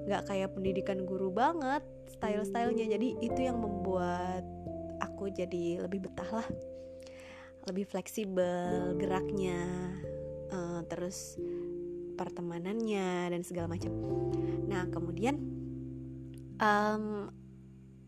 nggak 0.09 0.23
kayak 0.25 0.51
pendidikan 0.57 1.05
guru 1.05 1.29
banget 1.29 1.85
style-stylenya 2.09 2.97
jadi 2.97 3.09
itu 3.21 3.41
yang 3.45 3.61
membuat 3.61 4.43
aku 4.99 5.29
jadi 5.31 5.85
lebih 5.85 6.09
betah 6.09 6.43
lah 6.43 6.49
lebih 7.69 7.85
fleksibel 7.85 8.97
geraknya 8.97 9.61
uh, 10.49 10.81
terus 10.89 11.37
pertemanannya 12.19 13.31
dan 13.31 13.43
segala 13.47 13.71
macam. 13.71 13.95
Nah 14.67 14.91
kemudian 14.91 15.39
um, 16.59 17.31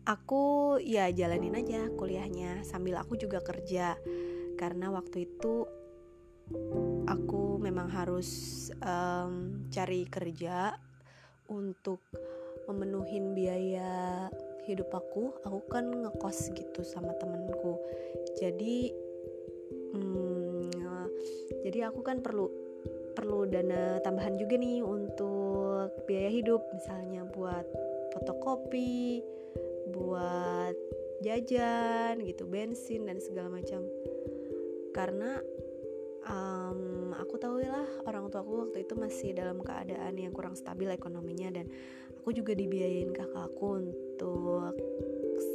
aku 0.03 0.75
ya 0.83 1.07
jalanin 1.15 1.55
aja 1.55 1.87
kuliahnya 1.95 2.67
sambil 2.67 2.99
aku 2.99 3.15
juga 3.15 3.39
kerja 3.39 3.95
karena 4.59 4.91
waktu 4.91 5.29
itu 5.31 5.63
aku 7.07 7.40
memang 7.71 7.87
harus 7.87 8.29
um, 8.83 9.63
cari 9.71 10.03
kerja 10.11 10.75
untuk 11.47 12.03
memenuhi 12.67 13.23
biaya 13.31 14.27
hidup 14.67 14.91
aku 14.91 15.31
aku 15.47 15.59
kan 15.71 15.87
ngekos 15.87 16.51
gitu 16.53 16.83
sama 16.83 17.15
temenku 17.17 17.79
jadi 18.37 18.91
jadi 21.71 21.87
aku 21.87 22.03
kan 22.03 22.19
perlu 22.19 22.51
perlu 23.15 23.47
dana 23.47 24.03
tambahan 24.03 24.35
juga 24.35 24.59
nih 24.59 24.83
untuk 24.83 26.03
biaya 26.03 26.27
hidup. 26.27 26.67
Misalnya 26.75 27.23
buat 27.31 27.63
fotokopi 28.11 29.23
buat 29.95 30.75
jajan 31.23 32.19
gitu 32.27 32.43
bensin 32.43 33.07
dan 33.07 33.23
segala 33.23 33.47
macam. 33.47 33.87
Karena 34.91 35.39
um, 36.27 37.00
aku 37.17 37.35
tahu 37.41 37.63
lah 37.65 37.87
orang 38.07 38.29
tua 38.31 38.45
aku 38.45 38.69
waktu 38.69 38.87
itu 38.87 38.93
masih 38.95 39.35
dalam 39.35 39.59
keadaan 39.59 40.15
yang 40.15 40.31
kurang 40.31 40.55
stabil 40.55 40.87
ekonominya 40.87 41.51
dan 41.51 41.67
aku 42.21 42.31
juga 42.37 42.53
dibiayain 42.53 43.09
kakakku 43.11 43.81
untuk 43.81 44.77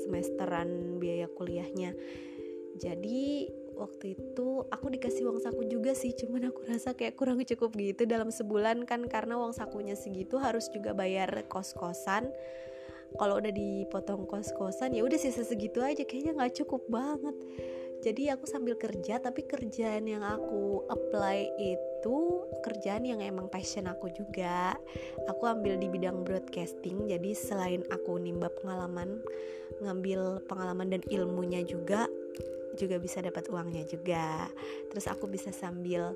semesteran 0.05 0.99
biaya 0.99 1.31
kuliahnya. 1.31 1.95
Jadi 2.77 3.49
waktu 3.77 4.17
itu 4.17 4.65
aku 4.73 4.87
dikasih 4.89 5.29
uang 5.29 5.41
saku 5.41 5.69
juga 5.69 5.93
sih 5.93 6.17
cuman 6.17 6.49
aku 6.49 6.65
rasa 6.65 6.97
kayak 6.97 7.15
kurang 7.15 7.41
cukup 7.45 7.77
gitu 7.77 8.09
dalam 8.09 8.33
sebulan 8.33 8.89
kan 8.89 9.05
karena 9.07 9.37
uang 9.37 9.53
sakunya 9.53 9.95
segitu 9.95 10.41
harus 10.41 10.67
juga 10.73 10.97
bayar 10.97 11.31
kos-kosan. 11.47 12.29
Kalau 13.17 13.39
udah 13.39 13.55
dipotong 13.55 14.27
kos-kosan 14.27 14.93
ya 14.93 15.07
udah 15.07 15.17
sisa 15.17 15.47
segitu 15.47 15.79
aja 15.81 16.03
kayaknya 16.03 16.35
nggak 16.35 16.67
cukup 16.67 16.83
banget 16.91 17.37
jadi 18.05 18.37
aku 18.37 18.45
sambil 18.45 18.76
kerja 18.76 19.19
tapi 19.19 19.45
kerjaan 19.49 20.05
yang 20.07 20.23
aku 20.23 20.85
apply 20.87 21.49
itu 21.59 22.47
kerjaan 22.62 23.03
yang 23.09 23.21
emang 23.25 23.50
passion 23.50 23.88
aku 23.91 24.12
juga. 24.12 24.76
Aku 25.26 25.49
ambil 25.49 25.81
di 25.81 25.91
bidang 25.91 26.23
broadcasting 26.23 27.09
jadi 27.09 27.33
selain 27.35 27.83
aku 27.91 28.21
nimba 28.21 28.53
pengalaman 28.62 29.21
ngambil 29.83 30.45
pengalaman 30.47 30.93
dan 30.93 31.03
ilmunya 31.11 31.67
juga 31.67 32.07
juga 32.76 33.00
bisa 33.00 33.25
dapat 33.25 33.49
uangnya 33.49 33.88
juga. 33.88 34.47
Terus 34.93 35.09
aku 35.09 35.26
bisa 35.26 35.50
sambil 35.50 36.12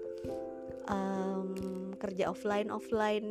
um, 0.88 1.52
kerja 2.00 2.32
offline 2.32 2.72
offline 2.72 3.28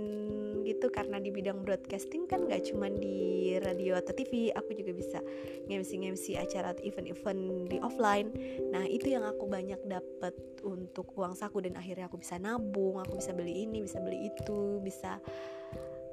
gitu 0.62 0.94
karena 0.94 1.18
di 1.18 1.34
bidang 1.34 1.66
broadcasting 1.66 2.30
kan 2.30 2.46
gak 2.46 2.70
cuma 2.70 2.86
di 2.94 3.58
radio 3.58 3.98
atau 3.98 4.14
TV 4.14 4.54
aku 4.54 4.78
juga 4.78 4.94
bisa 4.94 5.20
ngemsi-ngemsi 5.66 6.38
acara 6.38 6.78
event-event 6.86 7.72
di 7.74 7.78
offline. 7.82 8.30
Nah 8.70 8.86
itu 8.86 9.10
yang 9.10 9.26
aku 9.26 9.50
banyak 9.50 9.82
dapat 9.90 10.38
untuk 10.62 11.10
uang 11.18 11.34
saku 11.34 11.66
dan 11.66 11.74
akhirnya 11.80 12.06
aku 12.06 12.22
bisa 12.22 12.38
nabung 12.38 13.02
aku 13.02 13.18
bisa 13.18 13.34
beli 13.34 13.66
ini 13.66 13.82
bisa 13.82 13.98
beli 13.98 14.30
itu 14.30 14.78
bisa 14.86 15.18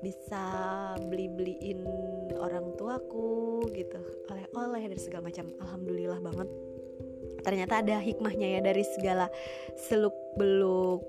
bisa 0.01 0.45
beli-beliin 1.09 1.81
orang 2.37 2.77
tuaku 2.77 3.65
gitu 3.73 4.01
oleh-oleh 4.33 4.93
dan 4.93 5.01
segala 5.01 5.29
macam. 5.29 5.53
Alhamdulillah 5.61 6.21
banget 6.21 6.49
ternyata 7.47 7.79
ada 7.79 8.03
hikmahnya 8.03 8.59
ya 8.59 8.61
dari 8.61 8.83
segala 8.83 9.31
seluk 9.79 10.15
beluk 10.35 11.07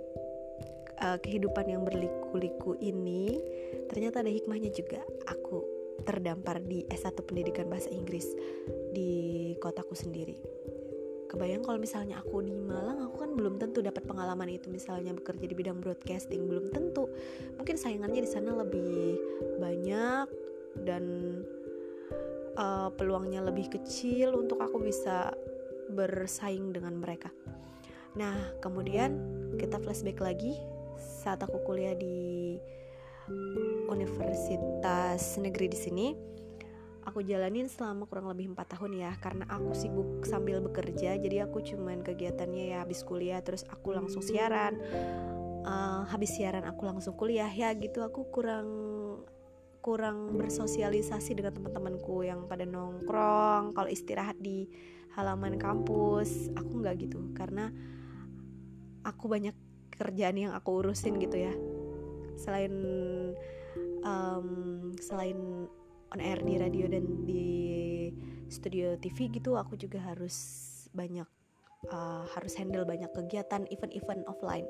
uh, 1.01 1.17
kehidupan 1.17 1.65
yang 1.65 1.81
berliku-liku 1.81 2.77
ini. 2.77 3.41
Ternyata 3.89 4.21
ada 4.21 4.29
hikmahnya 4.29 4.69
juga. 4.73 5.01
Aku 5.25 5.65
terdampar 6.05 6.61
di 6.61 6.85
S1 6.93 7.17
Pendidikan 7.25 7.65
Bahasa 7.67 7.89
Inggris 7.89 8.29
di 8.93 9.53
kotaku 9.57 9.97
sendiri. 9.97 10.37
Kebayang 11.27 11.59
kalau 11.59 11.75
misalnya 11.75 12.23
aku 12.23 12.39
di 12.39 12.55
Malang 12.55 13.03
aku 13.03 13.27
kan 13.27 13.35
belum 13.35 13.59
tentu 13.59 13.83
dapat 13.83 14.07
pengalaman 14.07 14.47
itu. 14.47 14.71
Misalnya 14.71 15.11
bekerja 15.11 15.43
di 15.43 15.55
bidang 15.57 15.83
broadcasting 15.83 16.47
belum 16.47 16.71
tentu. 16.71 17.11
Mungkin 17.59 17.75
saingannya 17.75 18.23
di 18.23 18.29
sana 18.29 18.55
lebih 18.55 19.19
banyak 19.59 20.27
dan 20.87 21.03
uh, 22.55 22.89
peluangnya 22.95 23.43
lebih 23.43 23.67
kecil 23.67 24.39
untuk 24.39 24.63
aku 24.63 24.79
bisa 24.79 25.35
bersaing 25.91 26.73
dengan 26.75 26.97
mereka. 26.99 27.31
Nah 28.17 28.35
kemudian 28.63 29.15
kita 29.55 29.77
flashback 29.81 30.19
lagi 30.19 30.57
saat 30.97 31.43
aku 31.43 31.61
kuliah 31.63 31.93
di 31.93 32.57
universitas 33.91 35.37
negeri 35.37 35.67
di 35.67 35.79
sini. 35.79 36.07
Aku 37.07 37.23
jalanin 37.23 37.71
selama 37.71 38.03
kurang 38.03 38.27
lebih 38.27 38.51
empat 38.51 38.75
tahun 38.75 38.99
ya 38.99 39.15
karena 39.23 39.47
aku 39.47 39.71
sibuk 39.71 40.27
sambil 40.27 40.59
bekerja. 40.59 41.15
Jadi 41.15 41.39
aku 41.39 41.63
cuman 41.63 42.03
kegiatannya 42.03 42.75
ya 42.75 42.83
habis 42.83 42.99
kuliah 43.07 43.39
terus 43.39 43.63
aku 43.71 43.95
langsung 43.95 44.19
siaran. 44.19 44.75
Uh, 45.67 46.03
habis 46.07 46.35
siaran 46.35 46.67
aku 46.67 46.83
langsung 46.83 47.15
kuliah. 47.15 47.47
Ya 47.47 47.71
gitu 47.79 48.03
aku 48.03 48.27
kurang 48.27 48.67
kurang 49.87 50.35
bersosialisasi 50.35 51.39
dengan 51.39 51.55
teman-temanku 51.55 52.27
yang 52.27 52.43
pada 52.43 52.67
nongkrong 52.67 53.71
kalau 53.71 53.87
istirahat 53.87 54.35
di 54.35 54.67
halaman 55.15 55.55
kampus 55.55 56.51
aku 56.59 56.83
nggak 56.83 57.07
gitu. 57.07 57.31
Karena 57.31 57.71
aku 59.07 59.31
banyak 59.31 59.55
kerjaan 59.95 60.35
yang 60.35 60.51
aku 60.51 60.83
urusin 60.83 61.15
gitu 61.23 61.39
ya. 61.39 61.55
Selain 62.35 62.75
um, 64.03 64.47
selain 64.99 65.39
on 66.11 66.19
air 66.19 66.43
di 66.43 66.59
radio 66.59 66.91
dan 66.91 67.23
di 67.23 67.47
studio 68.51 68.99
TV 68.99 69.39
gitu 69.39 69.55
aku 69.55 69.79
juga 69.79 70.03
harus 70.03 70.35
banyak 70.91 71.27
uh, 71.87 72.27
harus 72.35 72.59
handle 72.59 72.83
banyak 72.83 73.07
kegiatan 73.15 73.63
event-event 73.71 74.27
offline. 74.27 74.67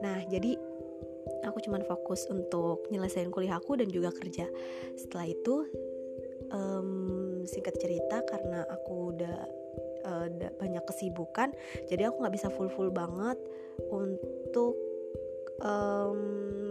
Nah 0.00 0.24
jadi 0.32 0.56
aku 1.46 1.58
cuman 1.64 1.82
fokus 1.86 2.26
untuk 2.28 2.86
nyelesain 2.92 3.30
kuliah 3.32 3.56
aku 3.56 3.78
dan 3.78 3.88
juga 3.88 4.12
kerja. 4.12 4.48
Setelah 4.96 5.26
itu 5.28 5.64
um, 6.52 7.42
singkat 7.46 7.76
cerita 7.78 8.22
karena 8.26 8.66
aku 8.68 9.16
udah 9.16 9.36
uh, 10.06 10.26
banyak 10.58 10.84
kesibukan 10.84 11.52
jadi 11.88 12.10
aku 12.10 12.24
nggak 12.24 12.34
bisa 12.34 12.48
full 12.52 12.70
full 12.72 12.90
banget 12.92 13.38
untuk 13.88 14.76
um, 15.64 16.18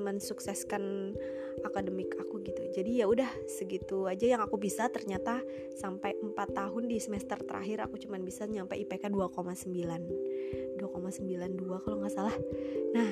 mensukseskan 0.06 1.14
akademik 1.60 2.16
aku 2.16 2.40
gitu. 2.42 2.64
Jadi 2.72 3.04
ya 3.04 3.06
udah 3.06 3.28
segitu 3.46 4.08
aja 4.08 4.26
yang 4.26 4.42
aku 4.42 4.56
bisa. 4.56 4.88
Ternyata 4.88 5.44
sampai 5.76 6.16
4 6.16 6.32
tahun 6.56 6.88
di 6.88 6.98
semester 7.04 7.36
terakhir 7.44 7.84
aku 7.84 8.00
cuman 8.00 8.24
bisa 8.24 8.48
nyampe 8.48 8.80
IPK 8.80 9.12
2,9 9.12 10.80
2,92 10.80 11.84
kalau 11.84 11.98
nggak 12.00 12.14
salah. 12.16 12.36
Nah 12.96 13.12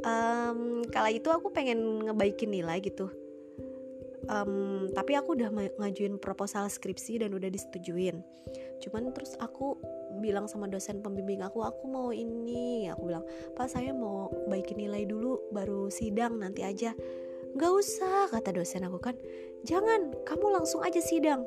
um, 0.00 0.80
kala 0.88 1.12
itu 1.12 1.28
aku 1.28 1.52
pengen 1.52 2.08
ngebaikin 2.08 2.48
nilai 2.48 2.80
gitu. 2.80 3.12
Um, 4.30 4.86
tapi 4.94 5.18
aku 5.18 5.34
udah 5.34 5.50
ngajuin 5.82 6.14
proposal 6.22 6.70
skripsi 6.70 7.20
dan 7.20 7.34
udah 7.34 7.50
disetujuin. 7.50 8.22
Cuman 8.78 9.10
terus 9.10 9.34
aku 9.42 9.76
bilang 10.22 10.46
sama 10.46 10.70
dosen 10.70 11.02
pembimbing 11.02 11.42
aku 11.42 11.66
aku 11.66 11.90
mau 11.90 12.08
ini. 12.14 12.86
Aku 12.94 13.10
bilang 13.10 13.26
pak 13.58 13.66
saya 13.66 13.90
mau 13.90 14.30
baikin 14.46 14.78
nilai 14.78 15.02
dulu 15.10 15.42
baru 15.50 15.90
sidang 15.90 16.38
nanti 16.38 16.62
aja. 16.62 16.94
Nggak 17.58 17.72
usah 17.74 18.30
kata 18.30 18.54
dosen 18.54 18.86
aku 18.86 19.02
kan. 19.02 19.18
Jangan 19.66 20.14
kamu 20.22 20.54
langsung 20.54 20.86
aja 20.86 21.02
sidang. 21.02 21.42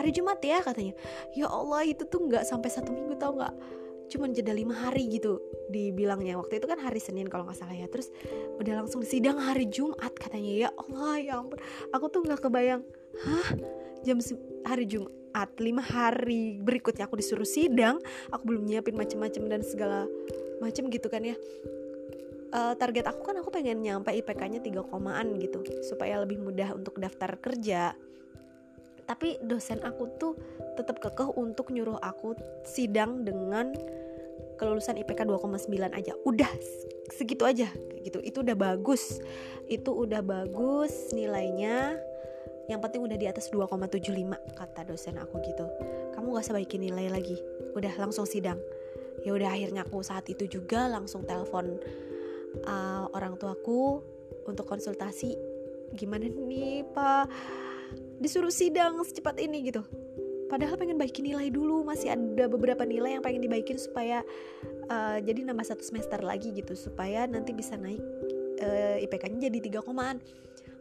Hari 0.00 0.14
Jumat 0.14 0.40
ya 0.40 0.64
katanya. 0.64 0.96
Ya 1.36 1.52
Allah 1.52 1.84
itu 1.84 2.08
tuh 2.08 2.24
nggak 2.32 2.48
sampai 2.48 2.72
satu 2.72 2.96
minggu 2.96 3.20
tau 3.20 3.36
nggak 3.36 3.54
cuman 4.10 4.34
jeda 4.34 4.50
lima 4.50 4.74
hari 4.74 5.06
gitu 5.06 5.38
dibilangnya 5.70 6.34
waktu 6.34 6.58
itu 6.58 6.66
kan 6.66 6.82
hari 6.82 6.98
Senin 6.98 7.30
kalau 7.30 7.46
nggak 7.46 7.58
salah 7.62 7.78
ya. 7.78 7.86
Terus 7.86 8.10
udah 8.58 8.84
langsung 8.84 9.06
sidang 9.06 9.38
hari 9.38 9.70
Jumat 9.70 10.12
katanya 10.18 10.66
ya 10.66 10.68
Allah 10.74 11.14
ya 11.22 11.32
ampun. 11.38 11.62
Aku 11.94 12.10
tuh 12.10 12.26
nggak 12.26 12.42
kebayang. 12.42 12.82
Hah? 13.22 13.48
Jam 14.02 14.18
hari 14.66 14.84
Jumat 14.90 15.20
Jumat 15.30 15.62
lima 15.62 15.78
hari 15.78 16.58
berikutnya 16.58 17.06
aku 17.06 17.14
disuruh 17.14 17.46
sidang 17.46 18.02
aku 18.34 18.50
belum 18.50 18.66
nyiapin 18.66 18.98
macem-macem 18.98 19.46
dan 19.46 19.62
segala 19.62 20.10
macem 20.58 20.90
gitu 20.90 21.06
kan 21.06 21.22
ya. 21.22 21.38
Uh, 22.50 22.74
target 22.74 23.06
aku 23.06 23.30
kan 23.30 23.38
aku 23.38 23.54
pengen 23.54 23.78
nyampe 23.78 24.10
IPK-nya 24.10 24.58
3 24.58 24.90
komaan 24.90 25.38
gitu 25.38 25.62
supaya 25.86 26.18
lebih 26.18 26.42
mudah 26.42 26.74
untuk 26.74 26.98
daftar 26.98 27.38
kerja 27.38 27.94
tapi 29.10 29.42
dosen 29.42 29.82
aku 29.82 30.06
tuh 30.22 30.38
tetap 30.78 31.02
kekeh 31.02 31.34
untuk 31.34 31.74
nyuruh 31.74 31.98
aku 31.98 32.38
sidang 32.62 33.26
dengan 33.26 33.74
kelulusan 34.54 35.02
IPK 35.02 35.26
2,9 35.26 35.66
aja. 35.90 36.14
Udah 36.22 36.46
segitu 37.10 37.42
aja 37.42 37.66
gitu. 38.06 38.22
Itu 38.22 38.46
udah 38.46 38.54
bagus. 38.54 39.18
Itu 39.66 39.98
udah 39.98 40.22
bagus 40.22 41.10
nilainya. 41.10 41.98
Yang 42.70 42.80
penting 42.86 43.02
udah 43.02 43.18
di 43.18 43.26
atas 43.26 43.50
2,75 43.50 44.06
kata 44.54 44.80
dosen 44.86 45.18
aku 45.18 45.42
gitu. 45.42 45.66
Kamu 46.14 46.30
gak 46.30 46.46
usah 46.46 46.54
baikin 46.54 46.86
nilai 46.86 47.10
lagi. 47.10 47.34
Udah 47.74 47.90
langsung 47.98 48.30
sidang. 48.30 48.62
Ya 49.26 49.34
udah 49.34 49.50
akhirnya 49.50 49.82
aku 49.82 50.06
saat 50.06 50.30
itu 50.30 50.46
juga 50.46 50.86
langsung 50.86 51.26
telepon 51.26 51.82
uh, 52.62 53.10
orang 53.10 53.34
tuaku 53.42 54.06
untuk 54.46 54.70
konsultasi. 54.70 55.34
Gimana 55.98 56.30
nih 56.30 56.86
pak 56.94 57.26
disuruh 58.20 58.52
sidang 58.52 59.00
secepat 59.00 59.40
ini 59.40 59.72
gitu. 59.72 59.82
Padahal 60.50 60.76
pengen 60.76 60.98
baikin 60.98 61.24
nilai 61.30 61.48
dulu 61.48 61.86
masih 61.86 62.12
ada 62.12 62.50
beberapa 62.50 62.82
nilai 62.82 63.16
yang 63.16 63.22
pengen 63.22 63.46
dibaikin 63.46 63.78
supaya 63.78 64.20
uh, 64.90 65.18
jadi 65.22 65.46
nambah 65.46 65.62
satu 65.62 65.82
semester 65.82 66.18
lagi 66.20 66.50
gitu 66.50 66.74
supaya 66.74 67.24
nanti 67.24 67.54
bisa 67.54 67.78
naik 67.78 68.02
uh, 68.60 68.98
IPK-nya 69.00 69.48
jadi 69.48 69.58
tiga 69.62 69.80
komaan. 69.80 70.18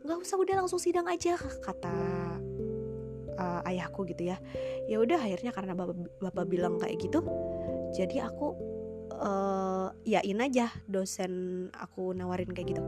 Nggak 0.03 0.25
usah 0.25 0.35
udah 0.41 0.65
langsung 0.65 0.81
sidang 0.81 1.05
aja 1.05 1.37
kata 1.37 1.95
uh, 3.37 3.61
ayahku 3.69 4.09
gitu 4.09 4.33
ya. 4.33 4.37
Ya 4.89 4.97
udah 4.99 5.21
akhirnya 5.21 5.53
karena 5.53 5.77
bapak 5.77 5.95
bapak 6.17 6.45
bilang 6.49 6.81
kayak 6.81 6.97
gitu 6.99 7.21
jadi 7.93 8.29
aku 8.29 8.53
uh, 9.17 9.89
yain 10.05 10.39
aja 10.41 10.69
dosen 10.85 11.67
aku 11.73 12.13
nawarin 12.13 12.49
kayak 12.53 12.77
gitu. 12.77 12.83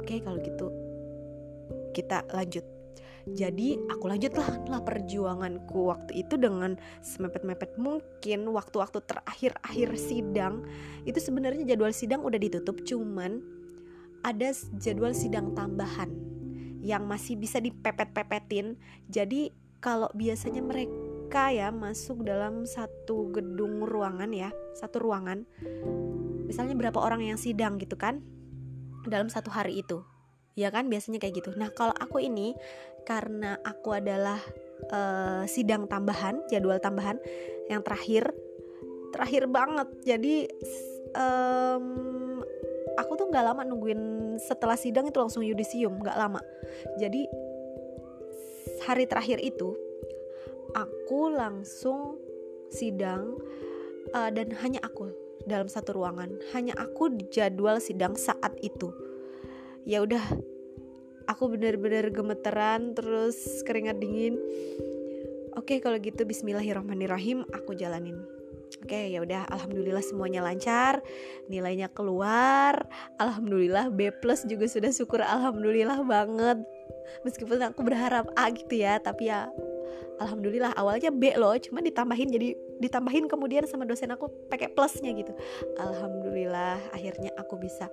Oke 0.00 0.20
kalau 0.20 0.40
gitu 0.40 0.68
kita 1.94 2.26
lanjut 2.34 2.66
jadi 3.24 3.80
aku 3.88 4.04
lanjutlah 4.04 4.68
lah 4.68 4.84
perjuanganku 4.84 5.88
waktu 5.88 6.28
itu 6.28 6.36
dengan 6.36 6.76
semepet-mepet 7.00 7.80
mungkin 7.80 8.44
waktu-waktu 8.52 9.00
terakhir-akhir 9.00 9.96
sidang. 9.96 10.60
Itu 11.08 11.24
sebenarnya 11.24 11.64
jadwal 11.64 11.96
sidang 11.96 12.20
udah 12.20 12.36
ditutup 12.36 12.84
cuman 12.84 13.40
ada 14.20 14.52
jadwal 14.76 15.16
sidang 15.16 15.56
tambahan 15.56 16.12
yang 16.84 17.08
masih 17.08 17.40
bisa 17.40 17.64
dipepet-pepetin. 17.64 18.76
Jadi 19.08 19.48
kalau 19.80 20.12
biasanya 20.12 20.60
mereka 20.60 21.48
ya 21.48 21.72
masuk 21.72 22.28
dalam 22.28 22.68
satu 22.68 23.32
gedung 23.32 23.88
ruangan 23.88 24.36
ya 24.36 24.52
satu 24.76 25.00
ruangan. 25.00 25.48
Misalnya 26.44 26.76
berapa 26.76 27.00
orang 27.00 27.24
yang 27.24 27.40
sidang 27.40 27.80
gitu 27.80 27.96
kan 27.96 28.20
dalam 29.08 29.32
satu 29.32 29.48
hari 29.48 29.80
itu. 29.80 30.04
Ya 30.54 30.70
kan? 30.70 30.86
Biasanya 30.86 31.18
kayak 31.18 31.40
gitu. 31.40 31.50
Nah 31.56 31.72
kalau 31.74 31.96
aku 31.96 32.22
ini 32.22 32.54
karena 33.04 33.60
aku 33.60 33.96
adalah 33.96 34.40
uh, 34.90 35.44
sidang 35.44 35.86
tambahan 35.88 36.40
jadwal 36.50 36.80
tambahan 36.80 37.20
yang 37.68 37.80
terakhir 37.84 38.32
terakhir 39.14 39.46
banget. 39.46 39.88
Jadi 40.02 40.48
um, 41.14 41.86
aku 42.98 43.12
tuh 43.14 43.26
nggak 43.30 43.44
lama 43.44 43.62
nungguin 43.62 44.34
setelah 44.42 44.74
sidang 44.74 45.06
itu 45.06 45.18
langsung 45.22 45.46
yudisium 45.46 46.02
nggak 46.02 46.18
lama. 46.18 46.40
Jadi 46.98 47.28
hari 48.84 49.06
terakhir 49.06 49.38
itu 49.40 49.78
aku 50.74 51.30
langsung 51.30 52.18
sidang 52.74 53.38
uh, 54.10 54.30
dan 54.34 54.50
hanya 54.58 54.82
aku 54.82 55.14
dalam 55.46 55.70
satu 55.70 55.94
ruangan. 55.94 56.34
Hanya 56.56 56.74
aku 56.74 57.14
jadwal 57.30 57.78
sidang 57.78 58.18
saat 58.18 58.58
itu. 58.60 58.90
Ya 59.84 60.00
udah 60.00 60.24
aku 61.30 61.52
bener-bener 61.52 62.10
gemeteran 62.12 62.92
terus 62.92 63.64
keringat 63.64 63.98
dingin 64.00 64.38
oke 65.56 65.78
kalau 65.80 65.96
gitu 66.00 66.24
Bismillahirrahmanirrahim 66.24 67.46
aku 67.52 67.76
jalanin 67.76 68.20
Oke, 68.84 69.16
ya 69.16 69.22
udah 69.22 69.48
alhamdulillah 69.48 70.02
semuanya 70.04 70.44
lancar, 70.44 71.00
nilainya 71.48 71.88
keluar. 71.88 72.84
Alhamdulillah 73.16 73.88
B+ 73.88 74.12
plus 74.18 74.44
juga 74.44 74.66
sudah 74.66 74.90
syukur 74.90 75.24
alhamdulillah 75.24 76.04
banget. 76.04 76.58
Meskipun 77.22 77.64
aku 77.64 77.80
berharap 77.80 78.28
A 78.34 78.50
gitu 78.50 78.82
ya, 78.82 79.00
tapi 79.00 79.32
ya 79.32 79.48
alhamdulillah 80.18 80.76
awalnya 80.76 81.08
B 81.14 81.32
loh, 81.38 81.54
cuma 81.62 81.80
ditambahin 81.80 82.28
jadi 82.28 82.52
ditambahin 82.82 83.30
kemudian 83.30 83.64
sama 83.64 83.86
dosen 83.86 84.12
aku 84.12 84.28
pakai 84.50 84.68
plusnya 84.74 85.16
gitu. 85.16 85.32
Alhamdulillah 85.78 86.76
akhirnya 86.92 87.30
aku 87.38 87.56
bisa 87.56 87.88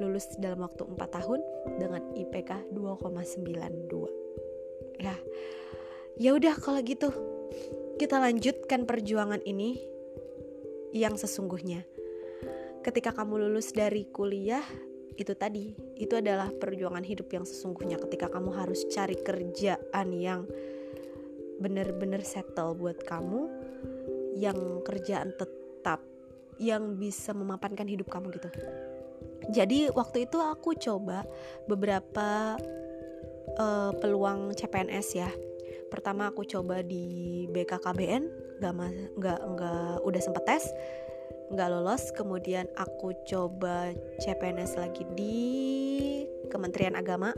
lulus 0.00 0.32
dalam 0.40 0.64
waktu 0.64 0.88
4 0.88 0.96
tahun 0.96 1.44
dengan 1.76 2.00
IPK 2.16 2.72
2,92. 2.72 4.08
Ya. 4.98 5.14
Ya 6.16 6.30
udah 6.36 6.54
kalau 6.56 6.80
gitu 6.82 7.12
kita 8.00 8.16
lanjutkan 8.16 8.88
perjuangan 8.88 9.44
ini 9.44 9.76
yang 10.96 11.20
sesungguhnya. 11.20 11.84
Ketika 12.80 13.12
kamu 13.12 13.44
lulus 13.44 13.76
dari 13.76 14.08
kuliah, 14.08 14.64
itu 15.20 15.36
tadi, 15.36 15.76
itu 16.00 16.16
adalah 16.16 16.48
perjuangan 16.48 17.04
hidup 17.04 17.28
yang 17.28 17.44
sesungguhnya 17.44 18.00
ketika 18.00 18.32
kamu 18.32 18.56
harus 18.56 18.88
cari 18.88 19.20
kerjaan 19.20 20.16
yang 20.16 20.48
benar-benar 21.60 22.24
settle 22.24 22.72
buat 22.72 23.04
kamu, 23.04 23.52
yang 24.40 24.80
kerjaan 24.80 25.36
tetap, 25.36 26.00
yang 26.56 26.96
bisa 26.96 27.36
memapankan 27.36 27.84
hidup 27.84 28.08
kamu 28.08 28.32
gitu. 28.32 28.48
Jadi 29.48 29.88
waktu 29.88 30.28
itu 30.28 30.36
aku 30.36 30.76
coba 30.76 31.24
beberapa 31.64 32.60
uh, 33.56 33.90
peluang 33.96 34.52
CPNS 34.52 35.08
ya. 35.16 35.30
Pertama 35.88 36.28
aku 36.28 36.44
coba 36.44 36.84
di 36.84 37.48
BKKBN 37.48 38.22
nggak 38.60 38.74
nggak 39.16 39.40
nggak 39.56 39.94
udah 40.04 40.20
sempet 40.20 40.44
tes 40.44 40.64
nggak 41.50 41.68
lolos 41.72 42.14
kemudian 42.14 42.70
aku 42.78 43.10
coba 43.26 43.90
CPNS 44.22 44.78
lagi 44.78 45.02
di 45.18 45.48
Kementerian 46.46 46.94
Agama 46.94 47.34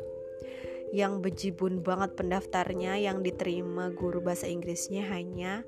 yang 0.92 1.24
bejibun 1.24 1.80
banget 1.80 2.12
pendaftarnya 2.20 3.00
yang 3.00 3.24
diterima 3.24 3.88
guru 3.88 4.20
bahasa 4.20 4.44
Inggrisnya 4.44 5.08
hanya 5.08 5.64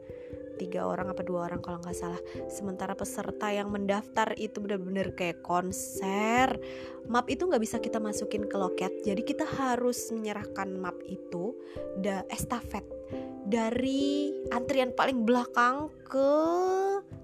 tiga 0.56 0.86
orang 0.86 1.10
apa 1.10 1.22
dua 1.26 1.50
orang 1.50 1.60
kalau 1.60 1.78
nggak 1.82 1.96
salah. 1.96 2.20
Sementara 2.46 2.94
peserta 2.94 3.50
yang 3.50 3.70
mendaftar 3.70 4.34
itu 4.38 4.62
benar-benar 4.62 5.12
kayak 5.14 5.42
konser. 5.42 6.56
Map 7.06 7.28
itu 7.28 7.44
nggak 7.44 7.62
bisa 7.62 7.76
kita 7.78 8.00
masukin 8.00 8.48
ke 8.48 8.56
loket. 8.56 8.92
Jadi 9.04 9.22
kita 9.22 9.44
harus 9.44 10.10
menyerahkan 10.14 10.72
map 10.74 10.96
itu 11.04 11.52
da 12.00 12.24
estafet. 12.32 12.86
Dari 13.44 14.32
antrian 14.56 14.96
paling 14.96 15.28
belakang 15.28 15.92
ke 16.08 16.30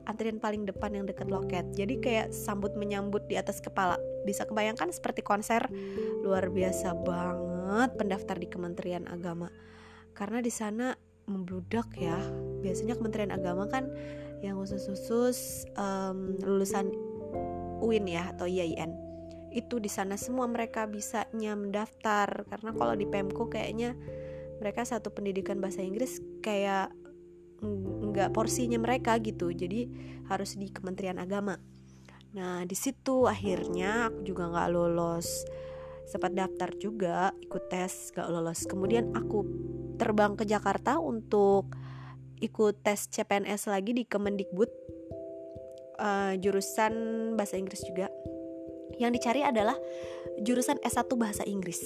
antrian 0.05 0.43
paling 0.43 0.67
depan 0.69 0.93
yang 0.93 1.07
dekat 1.07 1.31
loket. 1.31 1.65
Jadi 1.73 2.03
kayak 2.03 2.29
sambut 2.35 2.75
menyambut 2.75 3.25
di 3.31 3.39
atas 3.39 3.63
kepala. 3.63 3.97
Bisa 4.27 4.45
kebayangkan 4.45 4.91
seperti 4.91 5.23
konser? 5.23 5.65
Luar 6.21 6.51
biasa 6.51 6.93
banget 7.01 7.97
pendaftar 7.97 8.37
di 8.37 8.51
Kementerian 8.51 9.07
Agama. 9.07 9.49
Karena 10.13 10.43
di 10.43 10.53
sana 10.53 10.93
membludak 11.31 11.95
ya 11.95 12.19
biasanya 12.61 12.95
Kementerian 12.97 13.33
Agama 13.35 13.67
kan 13.67 13.89
yang 14.41 14.57
khusus-khusus 14.57 15.69
um, 15.77 16.37
lulusan 16.41 16.93
UIN 17.81 18.09
ya 18.09 18.33
atau 18.33 18.49
IAIN 18.49 19.11
itu 19.51 19.83
di 19.83 19.91
sana 19.91 20.15
semua 20.15 20.47
mereka 20.47 20.87
bisanya 20.87 21.59
mendaftar. 21.59 22.47
Karena 22.47 22.71
kalau 22.73 22.95
di 22.95 23.07
Pemko 23.07 23.51
kayaknya 23.51 23.99
mereka 24.63 24.87
satu 24.87 25.11
pendidikan 25.11 25.59
bahasa 25.59 25.83
Inggris 25.83 26.23
kayak 26.41 26.95
nggak 27.61 28.33
porsinya 28.33 28.79
mereka 28.79 29.19
gitu. 29.21 29.51
Jadi 29.51 29.91
harus 30.31 30.57
di 30.57 30.71
Kementerian 30.71 31.19
Agama. 31.19 31.59
Nah 32.31 32.63
di 32.63 32.79
situ 32.79 33.27
akhirnya 33.27 34.09
aku 34.09 34.23
juga 34.23 34.49
nggak 34.49 34.71
lolos. 34.71 35.45
Sempat 36.07 36.35
daftar 36.35 36.71
juga 36.75 37.31
ikut 37.39 37.71
tes 37.71 38.11
gak 38.11 38.27
lolos. 38.27 38.67
Kemudian 38.67 39.15
aku 39.15 39.47
terbang 39.95 40.35
ke 40.35 40.43
Jakarta 40.43 40.99
untuk 40.99 41.71
ikut 42.41 42.83
tes 42.83 43.07
CPNS 43.13 43.69
lagi 43.69 43.93
di 43.93 44.05
Kemendikbud 44.09 44.71
uh, 46.01 46.33
jurusan 46.41 46.93
bahasa 47.37 47.61
Inggris 47.61 47.85
juga. 47.85 48.09
Yang 48.97 49.21
dicari 49.21 49.41
adalah 49.47 49.77
jurusan 50.43 50.81
S1 50.83 51.09
bahasa 51.17 51.45
Inggris. 51.47 51.81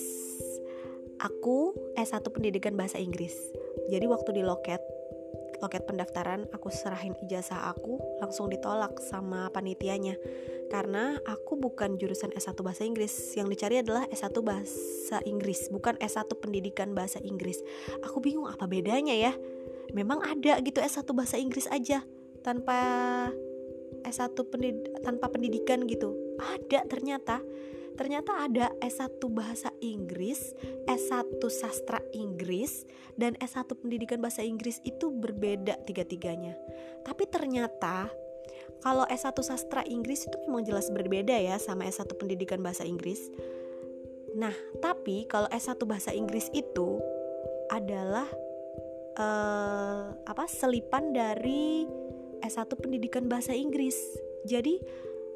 Aku 1.22 1.74
S1 1.94 2.26
pendidikan 2.30 2.74
bahasa 2.74 2.98
Inggris. 2.98 3.34
Jadi 3.90 4.06
waktu 4.08 4.40
di 4.40 4.42
loket 4.42 4.80
loket 5.62 5.88
pendaftaran 5.88 6.44
aku 6.52 6.68
serahin 6.68 7.16
ijazah 7.24 7.72
aku 7.72 7.96
langsung 8.20 8.52
ditolak 8.52 9.00
sama 9.00 9.48
panitianya 9.48 10.12
karena 10.68 11.16
aku 11.24 11.56
bukan 11.56 11.96
jurusan 11.96 12.36
S1 12.36 12.58
bahasa 12.60 12.84
Inggris 12.84 13.12
yang 13.32 13.48
dicari 13.48 13.80
adalah 13.80 14.04
S1 14.12 14.34
bahasa 14.44 15.24
Inggris 15.24 15.72
bukan 15.72 15.96
S1 16.04 16.28
pendidikan 16.36 16.92
bahasa 16.92 17.16
Inggris 17.24 17.64
aku 18.04 18.20
bingung 18.20 18.44
apa 18.44 18.68
bedanya 18.68 19.16
ya 19.16 19.32
memang 19.94 20.20
ada 20.26 20.58
gitu 20.60 20.82
S1 20.82 21.06
bahasa 21.14 21.38
Inggris 21.38 21.70
aja 21.70 22.02
tanpa 22.42 22.76
S1 24.04 24.36
pendid 24.50 24.76
tanpa 25.00 25.32
pendidikan 25.32 25.86
gitu 25.88 26.12
ada 26.36 26.84
ternyata 26.90 27.40
ternyata 27.94 28.42
ada 28.42 28.74
S1 28.82 29.22
bahasa 29.30 29.70
Inggris, 29.78 30.50
S1 30.90 31.38
sastra 31.46 32.02
Inggris, 32.10 32.82
dan 33.14 33.38
S1 33.38 33.70
pendidikan 33.78 34.18
bahasa 34.18 34.42
Inggris 34.42 34.82
itu 34.82 35.14
berbeda 35.14 35.78
tiga-tiganya. 35.86 36.58
Tapi 37.06 37.30
ternyata 37.30 38.10
kalau 38.82 39.06
S1 39.06 39.38
sastra 39.46 39.86
Inggris 39.86 40.26
itu 40.26 40.36
memang 40.44 40.66
jelas 40.66 40.90
berbeda 40.90 41.38
ya 41.38 41.56
sama 41.62 41.86
S1 41.86 42.10
pendidikan 42.18 42.58
bahasa 42.60 42.82
Inggris. 42.82 43.30
Nah, 44.34 44.52
tapi 44.82 45.30
kalau 45.30 45.46
S1 45.54 45.78
bahasa 45.86 46.10
Inggris 46.10 46.50
itu 46.50 46.98
adalah 47.70 48.26
uh, 49.18 50.14
apa 50.26 50.44
selipan 50.46 51.14
dari 51.14 51.86
S1 52.44 52.68
pendidikan 52.76 53.26
bahasa 53.26 53.56
Inggris. 53.56 53.96
Jadi 54.44 54.76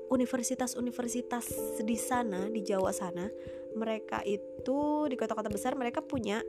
universitas-universitas 0.09 1.49
di 1.85 1.97
sana 1.97 2.49
di 2.49 2.65
Jawa 2.65 2.93
sana 2.93 3.29
mereka 3.77 4.25
itu 4.25 5.05
di 5.09 5.17
kota-kota 5.17 5.53
besar 5.53 5.77
mereka 5.77 6.01
punya 6.01 6.41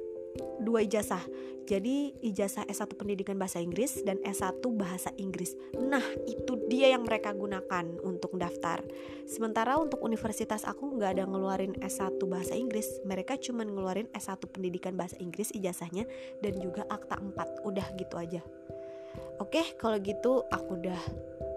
dua 0.61 0.85
ijazah. 0.85 1.21
Jadi 1.69 2.17
ijazah 2.25 2.65
S1 2.65 2.97
pendidikan 2.97 3.37
bahasa 3.37 3.61
Inggris 3.61 4.01
dan 4.01 4.17
S1 4.25 4.57
bahasa 4.73 5.13
Inggris. 5.21 5.53
Nah, 5.77 6.01
itu 6.25 6.57
dia 6.65 6.89
yang 6.89 7.05
mereka 7.05 7.29
gunakan 7.29 7.85
untuk 8.01 8.33
daftar. 8.41 8.81
Sementara 9.29 9.77
untuk 9.77 10.01
universitas 10.01 10.65
aku 10.65 10.97
nggak 10.97 11.21
ada 11.21 11.23
ngeluarin 11.29 11.77
S1 11.77 12.17
bahasa 12.25 12.57
Inggris. 12.57 13.01
Mereka 13.05 13.37
cuma 13.37 13.61
ngeluarin 13.61 14.09
S1 14.17 14.41
pendidikan 14.49 14.97
bahasa 14.97 15.13
Inggris 15.21 15.53
ijazahnya 15.53 16.09
dan 16.41 16.57
juga 16.57 16.89
akta 16.89 17.21
4. 17.21 17.61
Udah 17.69 17.85
gitu 17.93 18.17
aja. 18.17 18.41
Oke, 19.37 19.77
kalau 19.77 20.01
gitu 20.01 20.49
aku 20.49 20.81
udah 20.81 21.01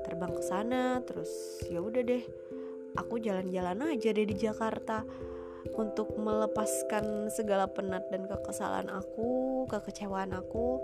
terbang 0.04 0.34
ke 0.34 0.42
sana 0.44 1.00
terus 1.06 1.30
ya 1.70 1.78
udah 1.80 2.02
deh 2.04 2.22
aku 2.98 3.22
jalan-jalan 3.22 3.96
aja 3.96 4.12
deh 4.12 4.26
di 4.26 4.36
Jakarta 4.36 5.06
untuk 5.78 6.14
melepaskan 6.18 7.30
segala 7.30 7.70
penat 7.70 8.06
dan 8.10 8.26
kekesalan 8.26 8.90
aku 8.90 9.64
kekecewaan 9.70 10.34
aku. 10.34 10.82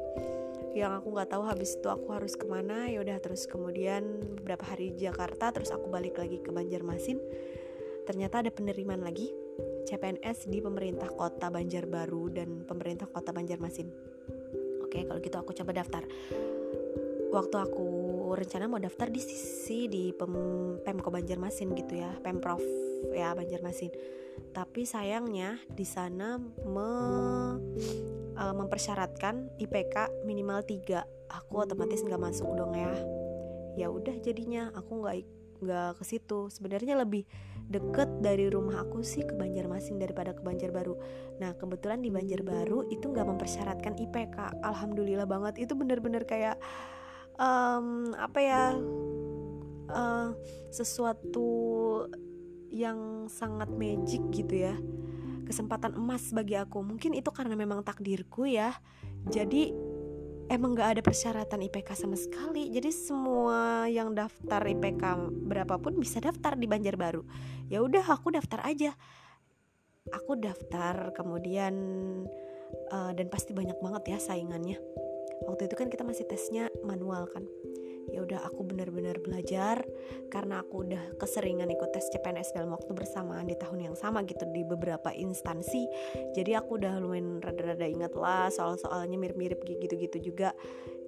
Yang 0.76 1.02
aku 1.02 1.08
nggak 1.10 1.30
tahu 1.34 1.42
habis 1.48 1.74
itu 1.74 1.88
aku 1.90 2.14
harus 2.14 2.38
ke 2.38 2.46
mana. 2.46 2.86
Ya 2.86 3.02
udah 3.02 3.18
terus 3.18 3.50
kemudian 3.50 4.22
beberapa 4.38 4.68
hari 4.68 4.94
di 4.94 5.10
Jakarta 5.10 5.50
terus 5.50 5.74
aku 5.74 5.90
balik 5.90 6.16
lagi 6.20 6.38
ke 6.38 6.54
Banjarmasin. 6.54 7.18
Ternyata 8.06 8.40
ada 8.46 8.50
penerimaan 8.54 9.02
lagi 9.04 9.34
CPNS 9.88 10.48
di 10.48 10.62
pemerintah 10.62 11.10
kota 11.12 11.50
Banjarbaru 11.52 12.24
dan 12.32 12.48
pemerintah 12.64 13.10
kota 13.10 13.34
Banjarmasin. 13.34 13.88
Oke 14.84 15.04
kalau 15.04 15.20
gitu 15.20 15.36
aku 15.36 15.52
coba 15.52 15.82
daftar. 15.82 16.04
Waktu 17.28 17.56
aku 17.60 17.88
rencana 18.34 18.66
mau 18.66 18.80
daftar 18.80 19.08
di 19.12 19.20
sisi 19.20 19.86
di 19.86 20.10
Pem, 20.12 20.32
Pemko 20.82 21.08
Banjarmasin 21.12 21.72
gitu 21.76 22.00
ya 22.00 22.10
Pemprov 22.20 22.60
ya 23.14 23.32
Banjarmasin. 23.36 23.92
Tapi 24.54 24.86
sayangnya 24.86 25.58
di 25.66 25.86
sana 25.86 26.38
me, 26.64 26.90
uh, 28.38 28.54
mempersyaratkan 28.54 29.58
IPK 29.58 30.24
minimal 30.26 30.62
3 30.62 31.02
aku 31.28 31.54
otomatis 31.60 32.02
nggak 32.02 32.22
masuk 32.22 32.48
dong 32.56 32.74
ya. 32.74 32.94
Ya 33.78 33.86
udah 33.92 34.14
jadinya 34.18 34.74
aku 34.74 35.04
nggak 35.04 35.16
nggak 35.62 35.90
ke 35.98 36.04
situ. 36.06 36.50
Sebenarnya 36.50 36.98
lebih 36.98 37.26
deket 37.68 38.08
dari 38.24 38.48
rumah 38.48 38.80
aku 38.86 39.04
sih 39.04 39.22
ke 39.26 39.36
Banjarmasin 39.36 40.00
daripada 40.00 40.32
ke 40.32 40.40
Banjarbaru. 40.40 40.94
Nah 41.42 41.52
kebetulan 41.58 42.00
di 42.00 42.08
Banjarbaru 42.08 42.88
itu 42.88 43.04
nggak 43.10 43.26
mempersyaratkan 43.28 43.98
IPK 43.98 44.64
alhamdulillah 44.64 45.28
banget. 45.28 45.68
Itu 45.68 45.76
bener-bener 45.76 46.24
kayak 46.24 46.56
um, 47.38 48.12
apa 48.18 48.38
ya 48.42 48.64
uh, 49.88 50.28
sesuatu 50.68 51.48
yang 52.68 53.30
sangat 53.32 53.72
magic 53.72 54.20
gitu 54.34 54.68
ya. 54.68 54.76
Kesempatan 55.48 55.96
emas 55.96 56.28
bagi 56.28 56.60
aku. 56.60 56.84
Mungkin 56.84 57.16
itu 57.16 57.32
karena 57.32 57.56
memang 57.56 57.80
takdirku 57.80 58.44
ya. 58.44 58.76
Jadi 59.32 59.72
emang 60.52 60.76
gak 60.76 60.98
ada 60.98 61.02
persyaratan 61.04 61.64
IPK 61.64 61.96
sama 61.96 62.20
sekali. 62.20 62.68
Jadi 62.68 62.92
semua 62.92 63.88
yang 63.88 64.12
daftar 64.12 64.60
IPK 64.60 65.32
berapapun 65.48 65.96
bisa 65.96 66.20
daftar 66.20 66.52
di 66.52 66.68
Banjarbaru 66.68 67.24
ya 67.72 67.80
udah 67.80 68.04
aku 68.04 68.32
daftar 68.32 68.64
aja. 68.64 68.92
Aku 70.08 70.40
daftar 70.40 71.12
kemudian 71.12 71.76
uh, 72.92 73.12
dan 73.12 73.28
pasti 73.28 73.52
banyak 73.52 73.76
banget 73.76 74.16
ya 74.16 74.18
saingannya 74.20 74.80
waktu 75.46 75.70
itu 75.70 75.74
kan 75.78 75.92
kita 75.92 76.02
masih 76.02 76.24
tesnya 76.26 76.72
manual 76.82 77.28
kan. 77.30 77.44
Ya 78.08 78.24
udah 78.24 78.40
aku 78.48 78.64
benar-benar 78.64 79.20
belajar 79.20 79.84
karena 80.32 80.64
aku 80.64 80.80
udah 80.88 81.20
keseringan 81.20 81.68
ikut 81.68 81.92
tes 81.92 82.08
CPNS 82.08 82.56
dalam 82.56 82.72
waktu 82.72 82.96
bersamaan 82.96 83.44
di 83.44 83.56
tahun 83.60 83.92
yang 83.92 83.96
sama 84.00 84.24
gitu 84.24 84.48
di 84.48 84.64
beberapa 84.64 85.12
instansi. 85.12 85.84
Jadi 86.32 86.56
aku 86.56 86.80
udah 86.80 86.96
lumayan 87.04 87.44
rada-rada 87.44 87.84
ingat 87.84 88.16
lah 88.16 88.48
soal-soalnya 88.48 89.20
mirip-mirip 89.20 89.60
gitu-gitu 89.60 90.32
juga. 90.32 90.56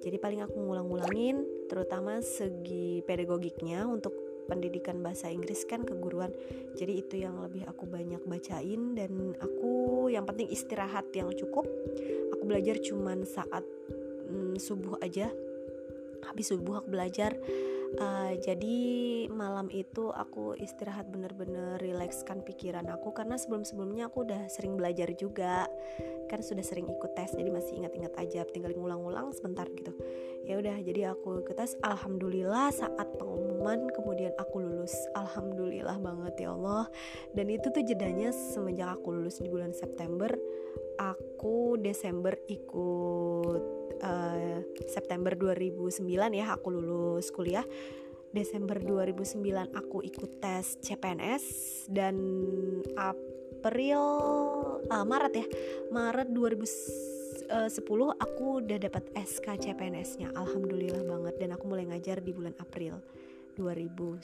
Jadi 0.01 0.17
paling 0.21 0.45
aku 0.45 0.57
ngulang-ngulangin 0.61 1.65
terutama 1.69 2.21
segi 2.21 3.01
pedagogiknya 3.05 3.85
untuk 3.89 4.13
pendidikan 4.49 4.99
bahasa 4.99 5.31
Inggris 5.31 5.63
kan 5.63 5.87
keguruan. 5.87 6.35
Jadi 6.75 6.99
itu 6.99 7.23
yang 7.23 7.39
lebih 7.39 7.63
aku 7.69 7.87
banyak 7.87 8.19
bacain 8.27 8.99
dan 8.99 9.31
aku 9.39 10.05
yang 10.11 10.27
penting 10.27 10.51
istirahat 10.51 11.07
yang 11.15 11.31
cukup. 11.31 11.63
Aku 12.35 12.43
belajar 12.43 12.75
cuman 12.83 13.23
saat 13.23 13.63
mm, 14.31 14.55
subuh 14.57 14.95
aja. 15.03 15.27
Habis 16.23 16.55
subuh 16.55 16.79
aku 16.79 16.89
belajar. 16.95 17.35
Uh, 17.91 18.39
jadi 18.39 18.79
malam 19.27 19.67
itu 19.67 20.15
aku 20.15 20.55
istirahat 20.55 21.11
bener-bener 21.11 21.75
rilekskan 21.83 22.39
pikiran 22.39 22.87
aku 22.87 23.11
karena 23.11 23.35
sebelum-sebelumnya 23.35 24.07
aku 24.07 24.23
udah 24.23 24.47
sering 24.47 24.79
belajar 24.79 25.11
juga. 25.19 25.67
Kan 26.31 26.39
sudah 26.39 26.63
sering 26.63 26.87
ikut 26.87 27.11
tes 27.19 27.35
jadi 27.35 27.51
masih 27.51 27.83
ingat-ingat 27.83 28.15
aja 28.15 28.47
tinggal 28.47 28.71
ngulang-ngulang 28.71 29.35
sebentar 29.35 29.67
gitu. 29.75 29.91
Ya 30.47 30.55
udah 30.55 30.79
jadi 30.79 31.11
aku 31.11 31.43
ikut 31.43 31.59
tes. 31.59 31.75
Alhamdulillah 31.83 32.71
saat 32.71 33.07
pengumuman 33.19 33.91
kemudian 33.91 34.31
aku 34.39 34.63
lulus. 34.63 34.95
Alhamdulillah 35.11 35.99
banget 35.99 36.47
ya 36.47 36.55
Allah. 36.55 36.87
Dan 37.35 37.51
itu 37.51 37.67
tuh 37.75 37.83
jedanya 37.83 38.31
semenjak 38.31 38.95
aku 38.95 39.19
lulus 39.19 39.43
di 39.43 39.51
bulan 39.51 39.75
September 39.75 40.31
aku 40.99 41.79
Desember 41.79 42.35
ikut 42.47 43.61
uh, 44.01 44.57
September 44.89 45.33
2009 45.35 46.01
ya 46.33 46.55
aku 46.55 46.67
lulus 46.73 47.29
kuliah. 47.31 47.65
Desember 48.31 48.79
2009 48.79 49.75
aku 49.75 49.99
ikut 50.07 50.39
tes 50.39 50.79
CPNS 50.79 51.43
dan 51.91 52.15
April 52.95 54.03
uh, 54.87 55.03
Maret 55.03 55.33
ya. 55.35 55.45
Maret 55.91 56.31
2010 56.31 57.51
eh, 57.51 57.67
aku 58.15 58.63
udah 58.63 58.77
dapat 58.79 59.11
SK 59.11 59.59
CPNS-nya 59.59 60.31
Alhamdulillah 60.31 61.03
banget 61.03 61.35
dan 61.43 61.51
aku 61.51 61.67
mulai 61.67 61.83
ngajar 61.91 62.23
di 62.23 62.31
bulan 62.31 62.55
April 62.63 63.03
2010 63.59 64.23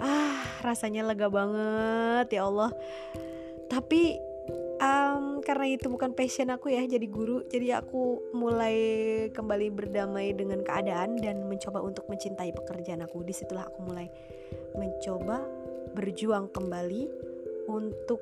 ah 0.00 0.40
rasanya 0.62 1.06
lega 1.06 1.28
banget 1.28 2.38
ya 2.38 2.46
Allah. 2.46 2.70
Tapi 3.68 4.16
karena 5.48 5.64
itu 5.64 5.88
bukan 5.88 6.12
passion 6.12 6.52
aku 6.52 6.68
ya 6.68 6.84
jadi 6.84 7.08
guru. 7.08 7.40
Jadi 7.48 7.72
aku 7.72 8.20
mulai 8.36 8.76
kembali 9.32 9.72
berdamai 9.72 10.36
dengan 10.36 10.60
keadaan 10.60 11.16
dan 11.16 11.48
mencoba 11.48 11.80
untuk 11.80 12.04
mencintai 12.04 12.52
pekerjaan 12.52 13.00
aku. 13.00 13.24
Di 13.24 13.32
situlah 13.32 13.64
aku 13.64 13.80
mulai 13.88 14.12
mencoba 14.76 15.40
berjuang 15.96 16.52
kembali 16.52 17.08
untuk 17.64 18.20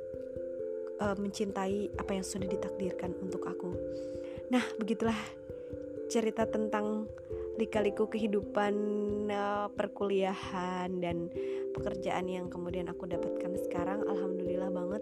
uh, 1.02 1.18
mencintai 1.18 1.98
apa 1.98 2.10
yang 2.14 2.22
sudah 2.22 2.46
ditakdirkan 2.46 3.10
untuk 3.18 3.42
aku. 3.42 3.74
Nah 4.54 4.62
begitulah 4.78 5.18
cerita 6.06 6.46
tentang 6.46 7.10
lika-liku 7.58 8.06
kehidupan 8.06 8.74
uh, 9.34 9.66
perkuliahan 9.74 10.94
dan 11.02 11.26
pekerjaan 11.74 12.30
yang 12.30 12.46
kemudian 12.46 12.86
aku 12.86 13.10
dapatkan 13.10 13.58
sekarang. 13.66 14.06
Alhamdulillah 14.06 14.70
banget 14.70 14.95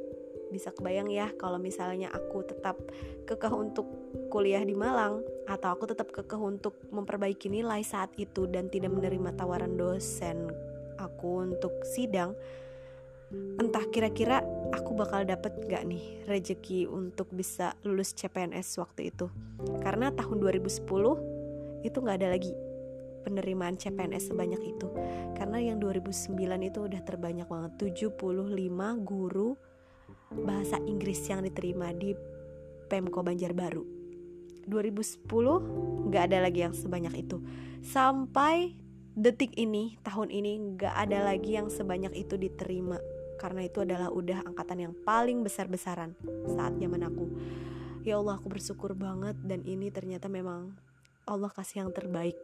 bisa 0.55 0.71
kebayang 0.71 1.11
ya 1.11 1.35
kalau 1.35 1.59
misalnya 1.59 2.15
aku 2.15 2.47
tetap 2.47 2.79
kekeh 3.27 3.51
untuk 3.51 3.91
kuliah 4.31 4.63
di 4.63 4.79
Malang 4.79 5.27
atau 5.51 5.75
aku 5.75 5.91
tetap 5.91 6.15
kekeh 6.15 6.39
untuk 6.39 6.79
memperbaiki 6.95 7.51
nilai 7.51 7.83
saat 7.83 8.15
itu 8.15 8.47
dan 8.47 8.71
tidak 8.71 8.95
menerima 8.95 9.35
tawaran 9.35 9.75
dosen 9.75 10.55
aku 11.03 11.43
untuk 11.43 11.75
sidang 11.83 12.39
entah 13.59 13.83
kira-kira 13.91 14.43
aku 14.71 14.95
bakal 14.95 15.27
dapet 15.27 15.55
gak 15.67 15.83
nih 15.87 16.23
rejeki 16.27 16.87
untuk 16.87 17.27
bisa 17.35 17.75
lulus 17.83 18.15
CPNS 18.15 18.79
waktu 18.79 19.11
itu. 19.11 19.27
Karena 19.83 20.15
tahun 20.15 20.39
2010 20.39 20.87
itu 21.83 21.99
gak 21.99 22.17
ada 22.23 22.29
lagi 22.31 22.53
penerimaan 23.25 23.81
CPNS 23.81 24.31
sebanyak 24.31 24.63
itu. 24.63 24.87
Karena 25.35 25.59
yang 25.59 25.81
2009 25.81 26.37
itu 26.63 26.79
udah 26.85 27.01
terbanyak 27.03 27.49
banget 27.49 27.73
75 27.99 28.15
guru 29.03 29.57
bahasa 30.43 30.83
Inggris 30.83 31.23
yang 31.31 31.47
diterima 31.47 31.95
di 31.95 32.15
Pemko 32.91 33.23
Banjarbaru. 33.23 33.85
2010 34.67 36.09
nggak 36.09 36.23
ada 36.33 36.39
lagi 36.45 36.65
yang 36.65 36.75
sebanyak 36.75 37.27
itu. 37.27 37.41
Sampai 37.85 38.75
detik 39.15 39.55
ini 39.55 40.01
tahun 40.03 40.33
ini 40.33 40.75
nggak 40.75 40.95
ada 41.07 41.31
lagi 41.31 41.55
yang 41.55 41.69
sebanyak 41.71 42.13
itu 42.17 42.35
diterima. 42.35 42.99
Karena 43.39 43.67
itu 43.67 43.85
adalah 43.85 44.09
udah 44.09 44.47
angkatan 44.47 44.89
yang 44.89 44.95
paling 45.05 45.45
besar-besaran 45.45 46.17
saat 46.49 46.75
zaman 46.81 47.05
aku. 47.05 47.27
Ya 48.05 48.17
Allah 48.21 48.41
aku 48.41 48.49
bersyukur 48.49 48.97
banget. 48.97 49.37
Dan 49.45 49.65
ini 49.69 49.93
ternyata 49.93 50.33
memang 50.33 50.73
Allah 51.29 51.53
kasih 51.53 51.85
yang 51.85 51.93
terbaik 51.93 52.37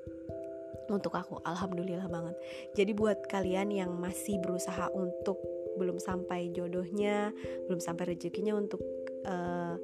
untuk 0.90 1.14
aku. 1.16 1.40
Alhamdulillah 1.46 2.10
banget. 2.10 2.36
Jadi 2.76 2.92
buat 2.92 3.28
kalian 3.30 3.70
yang 3.72 3.90
masih 3.96 4.42
berusaha 4.42 4.90
untuk 4.92 5.38
belum 5.80 5.96
sampai 5.96 6.52
jodohnya 6.52 7.32
belum 7.64 7.80
sampai 7.80 8.12
rezekinya 8.12 8.52
untuk 8.52 8.84
uh, 9.24 9.80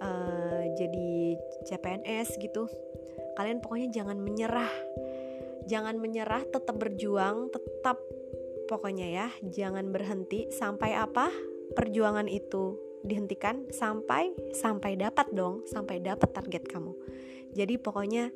uh, 0.00 0.62
jadi 0.76 1.10
CPNS 1.66 2.38
gitu. 2.40 2.68
Kalian 3.36 3.60
pokoknya 3.60 3.88
jangan 3.92 4.16
menyerah. 4.20 4.70
Jangan 5.66 5.98
menyerah 5.98 6.46
tetap 6.46 6.78
berjuang 6.78 7.50
tetap 7.50 7.98
pokoknya 8.70 9.06
ya 9.10 9.28
jangan 9.42 9.90
berhenti. 9.90 10.48
Sampai 10.52 10.94
apa? 10.94 11.28
Perjuangan 11.74 12.30
itu 12.30 12.78
dihentikan 13.06 13.70
sampai 13.70 14.34
sampai 14.50 14.98
dapat 14.98 15.30
dong 15.30 15.62
sampai 15.66 16.02
dapat 16.02 16.30
target 16.32 16.64
kamu. 16.66 16.94
Jadi 17.54 17.74
pokoknya 17.78 18.30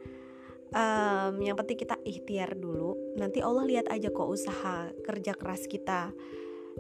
um, 0.75 1.35
yang 1.43 1.57
penting 1.59 1.79
kita 1.79 1.97
ikhtiar 2.03 2.55
dulu. 2.59 3.15
Nanti 3.19 3.43
Allah 3.43 3.67
lihat 3.67 3.87
aja 3.91 4.11
kok 4.11 4.31
usaha 4.31 4.91
kerja 5.07 5.33
keras 5.35 5.67
kita 5.67 6.15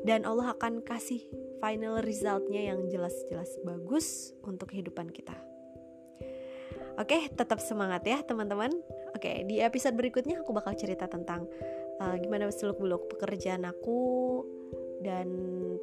dan 0.04 0.24
Allah 0.24 0.56
akan 0.56 0.80
kasih 0.84 1.24
final 1.60 2.00
resultnya 2.00 2.72
yang 2.72 2.88
jelas-jelas 2.88 3.60
bagus 3.64 4.32
untuk 4.44 4.72
kehidupan 4.72 5.12
kita. 5.12 5.36
Oke, 7.00 7.32
tetap 7.32 7.60
semangat 7.64 8.04
ya 8.04 8.20
teman-teman. 8.20 8.72
Oke, 9.16 9.44
di 9.48 9.60
episode 9.64 9.96
berikutnya 9.96 10.44
aku 10.44 10.52
bakal 10.52 10.76
cerita 10.76 11.08
tentang 11.08 11.48
uh, 12.00 12.16
gimana 12.20 12.52
seluk 12.52 12.76
beluk 12.76 13.08
pekerjaan 13.08 13.64
aku 13.64 14.44
dan 15.00 15.28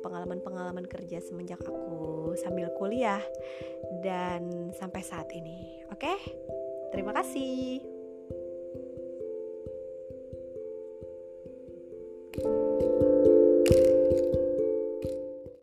pengalaman-pengalaman 0.05 0.85
kerja 0.85 1.17
semenjak 1.17 1.57
aku 1.65 2.37
sambil 2.37 2.69
kuliah 2.77 3.21
dan 4.05 4.69
sampai 4.77 5.01
saat 5.01 5.29
ini. 5.33 5.81
Oke, 5.89 6.13
terima 6.93 7.17
kasih. 7.17 7.96